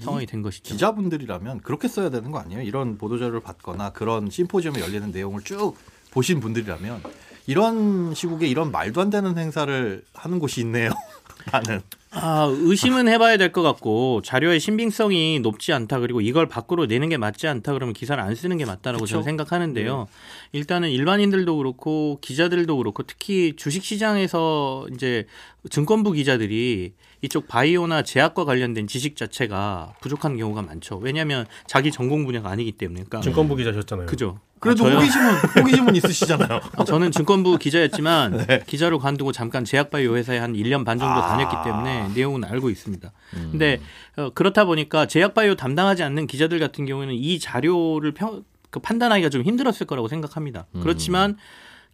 상황이 0.00 0.26
된 0.26 0.42
것이죠. 0.42 0.72
기자분들이라면 0.74 1.60
그렇게 1.60 1.88
써야 1.88 2.10
되는 2.10 2.30
거 2.30 2.38
아니에요? 2.38 2.62
이런 2.62 2.98
보도자료를 2.98 3.40
받거나 3.40 3.90
그런 3.90 4.28
심포지엄에 4.30 4.80
열리는 4.80 5.10
내용을 5.10 5.42
쭉 5.42 5.74
보신 6.10 6.40
분들이라면 6.40 7.02
이런 7.46 8.14
시국에 8.14 8.46
이런 8.46 8.72
말도 8.72 9.00
안 9.00 9.10
되는 9.10 9.36
행사를 9.38 10.02
하는 10.14 10.38
곳이 10.38 10.60
있네요. 10.62 10.90
나는 11.52 11.82
아, 12.16 12.46
의심은 12.48 13.08
해봐야 13.08 13.36
될 13.36 13.52
것 13.52 13.62
같고 13.62 14.22
자료의 14.22 14.60
신빙성이 14.60 15.40
높지 15.40 15.72
않다 15.72 15.98
그리고 15.98 16.20
이걸 16.20 16.46
밖으로 16.48 16.86
내는 16.86 17.08
게 17.08 17.16
맞지 17.16 17.48
않다 17.48 17.72
그러면 17.72 17.92
기사를 17.92 18.22
안 18.22 18.34
쓰는 18.36 18.56
게 18.56 18.64
맞다라고 18.64 19.02
그쵸? 19.02 19.14
저는 19.14 19.24
생각하는데요. 19.24 20.06
일단은 20.52 20.90
일반인들도 20.90 21.56
그렇고 21.56 22.18
기자들도 22.20 22.76
그렇고 22.78 23.02
특히 23.02 23.54
주식시장에서 23.56 24.86
이제 24.94 25.26
증권부 25.70 26.12
기자들이 26.12 26.92
이쪽 27.22 27.48
바이오나 27.48 28.02
제약과 28.02 28.44
관련된 28.44 28.86
지식 28.86 29.16
자체가 29.16 29.94
부족한 30.00 30.36
경우가 30.36 30.62
많죠. 30.62 30.96
왜냐하면 30.98 31.46
자기 31.66 31.90
전공 31.90 32.26
분야가 32.26 32.50
아니기 32.50 32.72
때문에. 32.72 33.04
그러니까 33.04 33.20
증권부 33.20 33.56
기자셨잖아요. 33.56 34.06
그죠. 34.06 34.40
그래도 34.60 34.86
아? 34.86 34.94
호기심은 34.94 35.34
호기심은 35.58 35.96
있으시잖아요. 35.96 36.60
아, 36.76 36.84
저는 36.84 37.12
증권부 37.12 37.58
기자였지만 37.58 38.46
기자로 38.66 38.98
관두고 38.98 39.32
잠깐 39.32 39.64
제약바이오 39.64 40.16
회사에 40.16 40.38
한 40.38 40.54
1년 40.54 40.84
반 40.84 40.98
정도 40.98 41.14
아. 41.14 41.28
다녔기 41.28 41.56
때문에 41.64 42.08
내용은 42.14 42.44
알고 42.44 42.70
있습니다. 42.70 43.12
근데 43.30 43.80
어, 44.16 44.30
그렇다 44.30 44.64
보니까 44.64 45.06
제약바이오 45.06 45.56
담당하지 45.56 46.02
않는 46.02 46.26
기자들 46.26 46.58
같은 46.58 46.86
경우에는 46.86 47.14
이 47.14 47.38
자료를 47.38 48.12
평, 48.12 48.44
그 48.70 48.80
판단하기가 48.80 49.28
좀 49.28 49.42
힘들었을 49.42 49.86
거라고 49.86 50.08
생각합니다. 50.08 50.66
그렇지만 50.80 51.36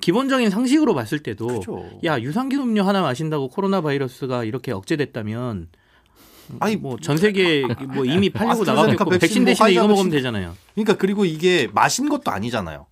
기본적인 0.01 0.51
상식으로 0.51 0.95
봤을 0.95 1.19
때도 1.21 1.47
그죠. 1.47 1.91
야 2.05 2.21
유산균 2.21 2.61
음료 2.61 2.83
하나 2.83 3.03
마신다고 3.03 3.49
코로나 3.49 3.81
바이러스가 3.81 4.45
이렇게 4.45 4.73
억제됐다면 4.73 5.69
아니 6.59 6.77
뭐 6.77 6.97
전 7.01 7.17
세계 7.17 7.65
뭐 7.95 8.05
이미 8.05 8.29
팔리고 8.31 8.65
나가겠고 8.65 9.05
백신 9.11 9.19
백신 9.21 9.43
뭐 9.45 9.47
대신에 9.47 9.71
이거 9.73 9.83
먹으면 9.83 9.97
백신 9.97 10.11
되잖아요. 10.11 10.57
그러니까 10.75 10.97
그리고 10.97 11.25
이게 11.25 11.69
마신 11.73 12.09
것도 12.09 12.31
아니잖아요. 12.31 12.87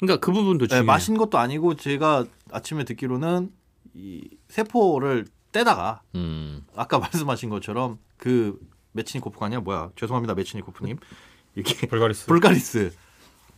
그러니까 0.00 0.20
그 0.24 0.32
부분도 0.32 0.64
네, 0.66 0.68
중요해요. 0.68 0.86
마신 0.86 1.16
것도 1.16 1.38
아니고 1.38 1.76
제가 1.76 2.24
아침에 2.50 2.84
듣기로는 2.84 3.50
이 3.94 4.28
세포를 4.48 5.26
떼다가 5.52 6.02
음. 6.16 6.64
아까 6.74 6.98
말씀하신 7.00 7.48
것처럼 7.48 7.98
그 8.16 8.58
메치니코프가 8.92 9.46
아니라 9.46 9.60
뭐야 9.62 9.90
죄송합니다 9.96 10.34
메치니코프님 10.34 10.96
이게 11.54 11.86
불가리스. 11.86 12.26
불가리스 12.26 12.92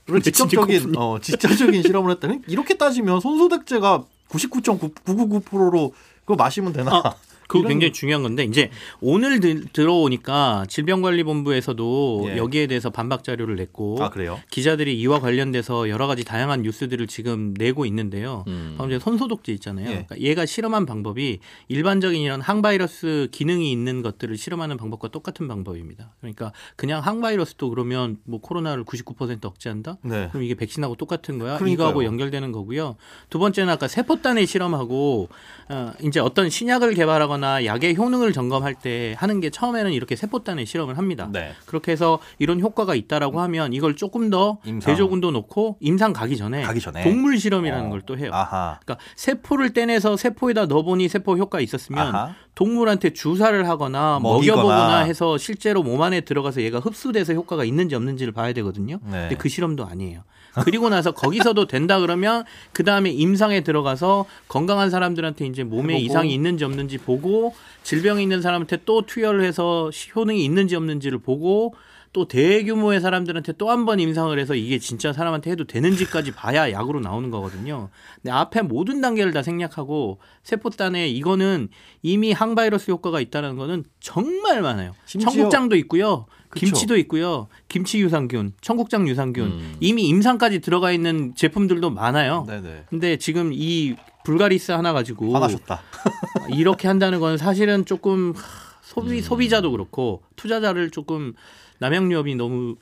를 0.08 0.22
직접적인 0.22 0.96
어 0.96 1.18
직접적인 1.20 1.82
실험을 1.82 2.12
했다니 2.12 2.40
이렇게 2.48 2.78
따지면 2.78 3.20
손소독제가 3.20 4.04
99.999%로 4.30 5.92
그거 6.20 6.34
마시면 6.34 6.72
되나? 6.72 7.02
그거 7.48 7.66
굉장히 7.66 7.92
중요한 7.92 8.22
건데 8.22 8.44
이제 8.44 8.70
오늘 9.00 9.40
들, 9.40 9.64
들어오니까 9.72 10.66
질병관리본부에서도 10.68 12.26
예. 12.28 12.36
여기에 12.36 12.66
대해서 12.66 12.90
반박 12.90 13.24
자료를 13.24 13.56
냈고 13.56 13.96
아? 14.00 14.10
기자들이 14.50 15.00
이와 15.00 15.18
관련돼서 15.18 15.88
여러 15.88 16.06
가지 16.06 16.24
다양한 16.24 16.62
뉴스들을 16.62 17.06
지금 17.06 17.54
내고 17.56 17.86
있는데요. 17.86 18.44
음. 18.48 18.74
방금 18.76 18.90
전에 18.90 18.98
손소독제 18.98 19.52
있잖아요. 19.54 19.86
예. 19.86 19.90
그러니까 19.92 20.20
얘가 20.20 20.44
실험한 20.44 20.84
방법이 20.84 21.38
일반적인 21.68 22.20
이런 22.20 22.42
항바이러스 22.42 23.28
기능이 23.32 23.72
있는 23.72 24.02
것들을 24.02 24.36
실험하는 24.36 24.76
방법과 24.76 25.08
똑같은 25.08 25.48
방법입니다. 25.48 26.12
그러니까 26.20 26.52
그냥 26.76 27.00
항바이러스도 27.02 27.70
그러면 27.70 28.18
뭐 28.24 28.40
코로나를 28.42 28.84
99% 28.84 29.42
억제한다? 29.46 29.96
네. 30.02 30.28
그럼 30.30 30.42
이게 30.44 30.54
백신하고 30.54 30.96
똑같은 30.96 31.38
거야? 31.38 31.56
그러니까요. 31.56 31.72
이거하고 31.72 32.04
연결되는 32.04 32.52
거고요. 32.52 32.96
두 33.30 33.38
번째는 33.38 33.72
아까 33.72 33.88
세포단에 33.88 34.44
실험하고 34.44 35.30
어, 35.70 35.92
이제 36.02 36.20
어떤 36.20 36.50
신약을 36.50 36.92
개발하거나 36.92 37.37
약의 37.42 37.96
효능을 37.96 38.32
점검할 38.32 38.74
때 38.74 39.14
하는 39.18 39.40
게 39.40 39.50
처음에는 39.50 39.92
이렇게 39.92 40.16
세포단에 40.16 40.64
실험을 40.64 40.98
합니다. 40.98 41.28
네. 41.32 41.52
그렇게 41.66 41.92
해서 41.92 42.18
이런 42.38 42.60
효과가 42.60 42.94
있다라고 42.94 43.40
하면 43.40 43.72
이걸 43.72 43.96
조금 43.96 44.30
더 44.30 44.58
임상. 44.64 44.92
대조군도 44.92 45.30
놓고 45.30 45.78
임상 45.80 46.12
가기 46.12 46.36
전에, 46.36 46.62
가기 46.62 46.80
전에. 46.80 47.02
동물 47.02 47.38
실험이라는 47.38 47.86
어. 47.86 47.90
걸또 47.90 48.18
해요. 48.18 48.30
아하. 48.32 48.78
그러니까 48.84 49.04
세포를 49.16 49.72
떼내서 49.72 50.16
세포에다 50.16 50.66
넣어보니 50.66 51.08
세포 51.08 51.36
효과 51.36 51.60
있었으면 51.60 52.14
아하. 52.14 52.34
동물한테 52.54 53.10
주사를 53.12 53.68
하거나 53.68 54.18
먹이거나. 54.20 54.62
먹여보거나 54.62 54.98
해서 55.04 55.38
실제로 55.38 55.82
몸 55.82 56.02
안에 56.02 56.22
들어가서 56.22 56.62
얘가 56.62 56.80
흡수돼서 56.80 57.32
효과가 57.32 57.64
있는지 57.64 57.94
없는지를 57.94 58.32
봐야 58.32 58.52
되거든요. 58.52 58.98
네. 59.04 59.20
근데 59.20 59.36
그 59.36 59.48
실험도 59.48 59.86
아니에요. 59.86 60.22
그리고 60.64 60.88
나서 60.88 61.12
거기서도 61.12 61.66
된다 61.66 62.00
그러면 62.00 62.44
그 62.72 62.82
다음에 62.84 63.10
임상에 63.10 63.60
들어가서 63.62 64.26
건강한 64.48 64.90
사람들한테 64.90 65.46
이제 65.46 65.62
몸에 65.64 65.94
해보고. 65.94 66.04
이상이 66.06 66.34
있는지 66.34 66.64
없는지 66.64 66.98
보고 66.98 67.54
질병이 67.84 68.22
있는 68.22 68.42
사람한테 68.42 68.78
또 68.84 69.02
투여를 69.02 69.44
해서 69.44 69.90
시- 69.92 70.10
효능이 70.14 70.44
있는지 70.44 70.74
없는지를 70.76 71.18
보고 71.18 71.74
또 72.18 72.26
대규모의 72.26 73.00
사람들한테 73.00 73.52
또 73.52 73.68
한 73.70 73.84
번 73.84 74.00
임상을 74.00 74.36
해서 74.38 74.54
이게 74.56 74.78
진짜 74.80 75.12
사람한테 75.12 75.52
해도 75.52 75.64
되는지까지 75.64 76.32
봐야 76.32 76.72
약으로 76.72 76.98
나오는 77.00 77.30
거거든요. 77.30 77.90
근데 78.16 78.32
앞에 78.32 78.62
모든 78.62 79.00
단계를 79.00 79.32
다 79.32 79.42
생략하고 79.42 80.18
세포단에 80.42 81.06
이거는 81.08 81.68
이미 82.02 82.32
항바이러스 82.32 82.90
효과가 82.90 83.20
있다는 83.20 83.56
거는 83.56 83.84
정말 84.00 84.62
많아요. 84.62 84.94
심지어- 85.06 85.30
청국장도 85.30 85.76
있고요. 85.76 86.26
그쵸. 86.48 86.66
김치도 86.66 86.96
있고요. 86.98 87.46
김치 87.68 88.00
유산균, 88.00 88.54
청국장 88.62 89.06
유산균 89.06 89.44
음. 89.46 89.76
이미 89.80 90.08
임상까지 90.08 90.58
들어가 90.60 90.90
있는 90.90 91.34
제품들도 91.36 91.90
많아요. 91.90 92.46
네네. 92.48 92.84
근데 92.88 93.16
지금 93.18 93.52
이 93.52 93.94
불가리스 94.24 94.72
하나 94.72 94.92
가지고 94.92 95.34
화나셨다. 95.34 95.82
이렇게 96.56 96.88
한다는 96.88 97.20
건 97.20 97.36
사실은 97.38 97.84
조금 97.84 98.32
하, 98.34 98.40
음. 98.40 98.68
소비 98.82 99.20
소비자도 99.20 99.70
그렇고 99.70 100.22
투자자를 100.36 100.90
조금 100.90 101.34
남양유업이 101.80 102.34
너무 102.34 102.76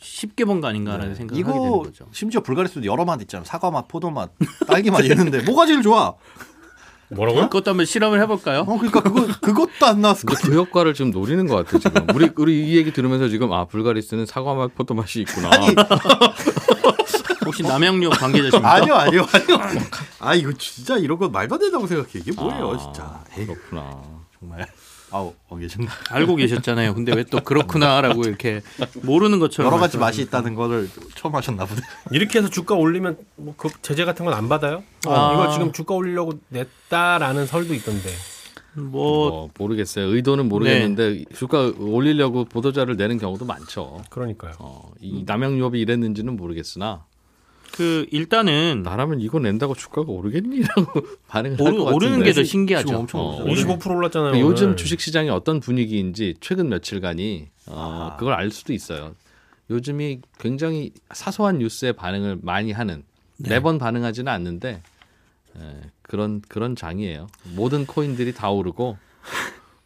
쉽게 0.00 0.44
본 0.44 0.60
거 0.60 0.66
아닌가라는 0.68 1.14
되는 1.14 1.26
네. 1.28 1.38
이거 1.38 1.82
거죠. 1.82 2.06
심지어 2.12 2.40
불가리스도 2.40 2.84
여러 2.84 3.04
맛 3.04 3.20
있잖아요. 3.22 3.44
사과 3.44 3.70
맛, 3.70 3.86
포도 3.86 4.10
맛, 4.10 4.30
딸기 4.66 4.90
맛 4.90 5.04
있는데 5.04 5.42
뭐가 5.46 5.66
제일 5.66 5.82
좋아? 5.82 6.14
뭐라고요? 7.12 7.44
그것도 7.44 7.70
한번 7.70 7.86
실험을 7.86 8.20
해볼까요? 8.22 8.60
어 8.60 8.78
그러니까 8.78 9.00
그거 9.02 9.26
그것도 9.40 9.86
안 9.86 10.00
나왔을 10.00 10.26
거야. 10.26 10.38
그 10.42 10.52
효과를 10.54 10.94
지금 10.94 11.10
노리는 11.10 11.44
것 11.46 11.56
같아 11.56 11.78
지금. 11.78 12.06
우리 12.14 12.30
우리 12.36 12.68
이 12.70 12.76
얘기 12.76 12.92
들으면서 12.92 13.28
지금 13.28 13.52
아 13.52 13.64
불가리스는 13.64 14.26
사과 14.26 14.54
맛 14.54 14.74
포도 14.74 14.94
맛이 14.94 15.20
있구나. 15.22 15.50
혹시 17.46 17.62
남양유업 17.64 18.14
관계자십니까? 18.18 18.72
아니요, 18.74 18.94
아니요, 18.94 19.26
아니요. 19.32 19.58
아 20.20 20.34
이거 20.34 20.52
진짜 20.52 20.96
이런 20.98 21.18
거 21.18 21.28
말도 21.28 21.54
안 21.56 21.60
된다고 21.60 21.86
생각해. 21.86 22.10
이게 22.14 22.32
뭐예요, 22.32 22.70
아, 22.72 22.78
진짜. 22.78 23.24
에이, 23.36 23.46
그렇구나. 23.46 24.02
정말. 24.38 24.66
아우, 25.12 25.34
어 25.48 25.56
계셨나? 25.56 25.90
알고 26.10 26.36
계셨잖아요. 26.36 26.94
근데 26.94 27.12
왜 27.14 27.24
또 27.24 27.40
그렇구나라고 27.40 28.22
이렇게 28.24 28.60
모르는 29.02 29.38
것처럼 29.38 29.70
여러 29.70 29.80
가지 29.80 29.98
맛이. 29.98 30.22
있다는 30.22 30.54
거를 30.54 30.88
처음 31.16 31.34
하셨나 31.34 31.64
보네. 31.64 31.80
이렇게 32.12 32.38
해서 32.38 32.48
주가 32.50 32.74
올리면 32.74 33.16
뭐 33.36 33.54
그 33.56 33.68
제재 33.82 34.04
같은 34.04 34.24
건 34.24 34.34
안 34.34 34.48
받아요? 34.48 34.82
아. 35.06 35.32
이걸 35.34 35.50
지금 35.52 35.72
주가 35.72 35.94
올리려고 35.94 36.32
냈다라는 36.48 37.46
설도 37.46 37.74
있던데. 37.74 38.08
뭐 38.74 39.30
뭐 39.30 39.50
모르겠어요. 39.58 40.06
의도는 40.14 40.48
모르겠는데 40.48 41.24
주가 41.34 41.72
올리려고 41.78 42.44
보도자를 42.44 42.96
내는 42.96 43.18
경우도 43.18 43.44
많죠. 43.44 44.02
그러니까요. 44.10 44.52
어, 44.60 44.92
이 45.00 45.24
남양유업이 45.26 45.80
이랬는지는 45.80 46.36
모르겠으나 46.36 47.04
그 47.74 48.06
일단은 48.10 48.82
나라면 48.82 49.20
이거 49.20 49.38
낸다고 49.38 49.74
주가가 49.74 50.10
오르겠니라고 50.12 50.86
반응을 51.28 51.58
할 51.58 51.66
오르, 51.66 51.76
것 51.78 51.84
같은데. 51.84 52.06
오르는 52.06 52.24
게 52.24 52.32
더 52.32 52.42
신기하죠. 52.44 52.98
엄청 52.98 53.20
어, 53.20 53.42
오르잖아요. 53.44 53.78
25% 53.78 53.96
올랐잖아요. 53.96 54.30
그러니까 54.32 54.50
요즘 54.50 54.66
오늘. 54.68 54.76
주식 54.76 55.00
시장이 55.00 55.30
어떤 55.30 55.60
분위기인지 55.60 56.34
최근 56.40 56.68
며칠간이 56.68 57.48
어, 57.66 58.10
아. 58.12 58.16
그걸 58.16 58.34
알 58.34 58.50
수도 58.50 58.72
있어요. 58.72 59.14
요즘이 59.70 60.20
굉장히 60.38 60.92
사소한 61.12 61.58
뉴스에 61.58 61.92
반응을 61.92 62.38
많이 62.42 62.72
하는 62.72 63.04
네. 63.38 63.50
매번 63.50 63.78
반응하지는 63.78 64.30
않는데 64.32 64.82
예, 65.58 65.80
그런 66.02 66.42
그런 66.48 66.74
장이에요. 66.76 67.28
모든 67.54 67.86
코인들이 67.86 68.34
다 68.34 68.50
오르고 68.50 68.98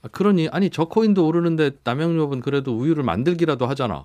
아, 0.03 0.09
그러니 0.09 0.49
아니 0.49 0.71
저 0.71 0.85
코인도 0.87 1.27
오르는데 1.27 1.73
남양유업은 1.85 2.41
그래도 2.41 2.77
우유를 2.77 3.03
만들기라도 3.05 3.67
하잖아. 3.67 4.05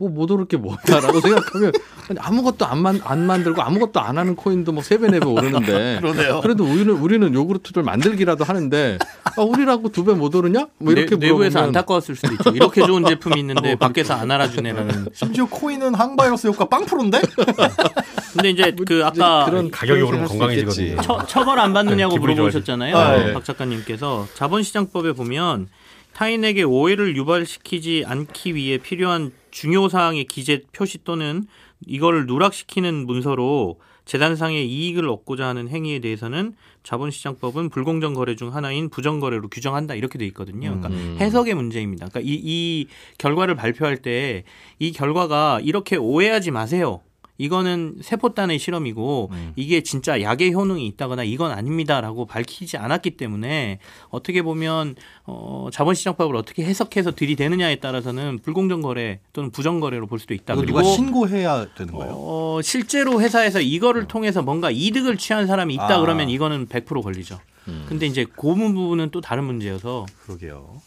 뭐 0.00 0.08
못 0.08 0.30
오를 0.30 0.46
게 0.46 0.56
뭐다라고 0.56 1.20
생각하면 1.20 1.72
아니, 2.08 2.18
아무것도 2.18 2.64
안, 2.66 2.78
만, 2.82 3.00
안 3.04 3.20
만들고 3.26 3.60
아무것도 3.62 4.00
안 4.00 4.16
하는 4.18 4.34
코인도 4.34 4.72
뭐 4.72 4.82
세 4.82 4.96
배 4.98 5.08
네 5.08 5.20
배 5.20 5.26
오르는데 5.26 5.98
그러네요. 6.02 6.40
그래도 6.40 6.64
우리는 6.64 6.88
우리는 6.90 7.32
요구르트를 7.34 7.82
만들기라도 7.82 8.44
하는데 8.44 8.98
아, 9.36 9.42
우리라고 9.42 9.90
두 9.90 10.04
배 10.04 10.14
못 10.14 10.34
오르냐? 10.34 10.66
뭐 10.78 10.92
이렇게 10.92 11.16
내, 11.16 11.26
내부에서 11.28 11.60
안타까웠을 11.60 12.16
수도 12.16 12.32
있죠. 12.32 12.50
이렇게 12.50 12.84
좋은 12.86 13.04
제품이 13.04 13.38
있는데 13.40 13.76
밖에서 13.78 14.14
안 14.14 14.30
알아주네라는. 14.30 15.08
심지어 15.12 15.44
코인은 15.46 15.94
항바이러스 15.94 16.46
효과 16.48 16.64
빵 16.64 16.84
프로인데? 16.86 17.20
근데 18.32 18.50
이제 18.50 18.74
그 18.86 19.02
아까 19.04 19.44
그런 19.44 19.70
가격이 19.70 20.00
오르면 20.02 20.28
건강해지거든요. 20.28 20.86
있겠지. 20.92 21.06
처, 21.06 21.26
처벌 21.26 21.58
안 21.58 21.72
받느냐고 21.72 22.14
네, 22.14 22.20
물어보셨잖아요. 22.20 22.96
아, 22.96 23.28
예. 23.28 23.32
박 23.32 23.44
작가님께서 23.44 24.26
자본시장법에 24.34 25.12
보면 25.12 25.68
타인에게 26.14 26.62
오해를 26.64 27.16
유발시키지 27.16 28.04
않기 28.06 28.54
위해 28.54 28.78
필요한 28.78 29.32
중요 29.50 29.88
사항의 29.88 30.24
기재 30.24 30.62
표시 30.72 31.02
또는 31.04 31.44
이걸 31.86 32.26
누락시키는 32.26 33.06
문서로 33.06 33.80
재단상의 34.04 34.68
이익을 34.68 35.08
얻고자 35.08 35.46
하는 35.46 35.68
행위에 35.68 36.00
대해서는 36.00 36.54
자본시장법은 36.82 37.68
불공정 37.68 38.14
거래 38.14 38.34
중 38.34 38.54
하나인 38.54 38.88
부정거래로 38.88 39.48
규정한다 39.48 39.94
이렇게 39.94 40.18
돼 40.18 40.26
있거든요. 40.26 40.70
그러니까 40.70 40.88
음. 40.88 41.16
해석의 41.20 41.54
문제입니다. 41.54 42.08
그러니까 42.08 42.28
이, 42.28 42.40
이 42.42 42.86
결과를 43.18 43.54
발표할 43.54 43.98
때 43.98 44.44
이 44.78 44.92
결과가 44.92 45.60
이렇게 45.62 45.96
오해하지 45.96 46.50
마세요. 46.50 47.00
이거는 47.40 47.96
세포단의 48.02 48.58
실험이고 48.58 49.30
음. 49.32 49.52
이게 49.56 49.82
진짜 49.82 50.20
약의 50.20 50.52
효능이 50.52 50.86
있다거나 50.88 51.24
이건 51.24 51.52
아닙니다라고 51.52 52.26
밝히지 52.26 52.76
않았기 52.76 53.12
때문에 53.12 53.78
어떻게 54.10 54.42
보면 54.42 54.94
어, 55.24 55.68
자본시장법을 55.72 56.36
어떻게 56.36 56.64
해석해서 56.64 57.12
들이대느냐에 57.12 57.76
따라서는 57.76 58.40
불공정 58.42 58.82
거래 58.82 59.20
또는 59.32 59.50
부정 59.50 59.80
거래로 59.80 60.06
볼 60.06 60.18
수도 60.18 60.34
있다. 60.34 60.54
그리고 60.54 60.80
누가 60.80 60.82
신고해야 60.82 61.68
되는 61.74 61.94
거예요? 61.94 62.12
어, 62.14 62.60
실제로 62.62 63.22
회사에서 63.22 63.62
이거를 63.62 64.06
통해서 64.06 64.42
뭔가 64.42 64.70
이득을 64.70 65.16
취한 65.16 65.46
사람이 65.46 65.72
있다 65.74 65.96
아. 65.96 66.00
그러면 66.00 66.28
이거는 66.28 66.66
100% 66.66 67.02
걸리죠. 67.02 67.40
음. 67.68 67.86
근데 67.88 68.04
이제 68.04 68.26
그 68.26 68.54
부분은 68.54 69.10
또 69.12 69.22
다른 69.22 69.44
문제여서 69.44 70.04
그러게요. 70.24 70.82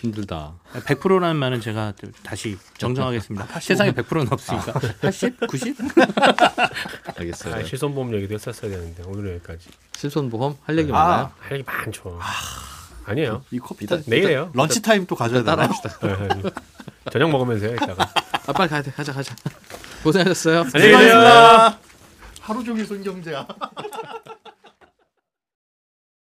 힘들다. 0.00 0.54
100%라는 0.72 1.36
말은 1.36 1.60
제가 1.60 1.92
또 2.00 2.08
다시 2.22 2.56
정정하겠습니다. 2.78 3.46
세상에 3.60 3.92
100%는 3.92 4.32
없으니까. 4.32 4.72
80, 5.02 5.46
90? 5.46 5.76
알겠어요. 7.18 7.54
아, 7.54 7.62
실손보험 7.64 8.14
얘기도 8.14 8.34
했었어야 8.34 8.70
되는데 8.70 9.02
오늘 9.06 9.34
여기까지 9.34 9.68
실손보험 9.94 10.56
할 10.64 10.78
얘기 10.78 10.90
아. 10.92 10.94
많아요? 10.94 11.32
할 11.40 11.52
얘기 11.58 11.64
많죠. 11.64 12.18
아 13.04 13.14
니에요. 13.14 13.42
이 13.50 13.58
커피 13.58 13.84
이따- 13.84 13.96
네, 13.96 14.02
내일이에요. 14.06 14.50
런치 14.54 14.80
타임 14.82 15.06
또 15.06 15.14
가져야 15.14 15.40
되나? 15.42 15.56
따라합시다. 15.56 15.98
네, 16.06 16.28
네. 16.42 16.50
저녁 17.12 17.30
먹으면서 17.30 17.66
요 17.66 17.74
이따가. 17.74 18.08
아 18.46 18.52
빨리 18.52 18.68
가야 18.70 18.82
돼. 18.82 18.90
가자 18.92 19.12
가자. 19.12 19.34
고생하셨어요. 20.02 20.60
안녕히 20.74 20.92
계세요. 21.04 21.74
하루 22.40 22.64
종일 22.64 22.86
손경제야. 22.86 23.46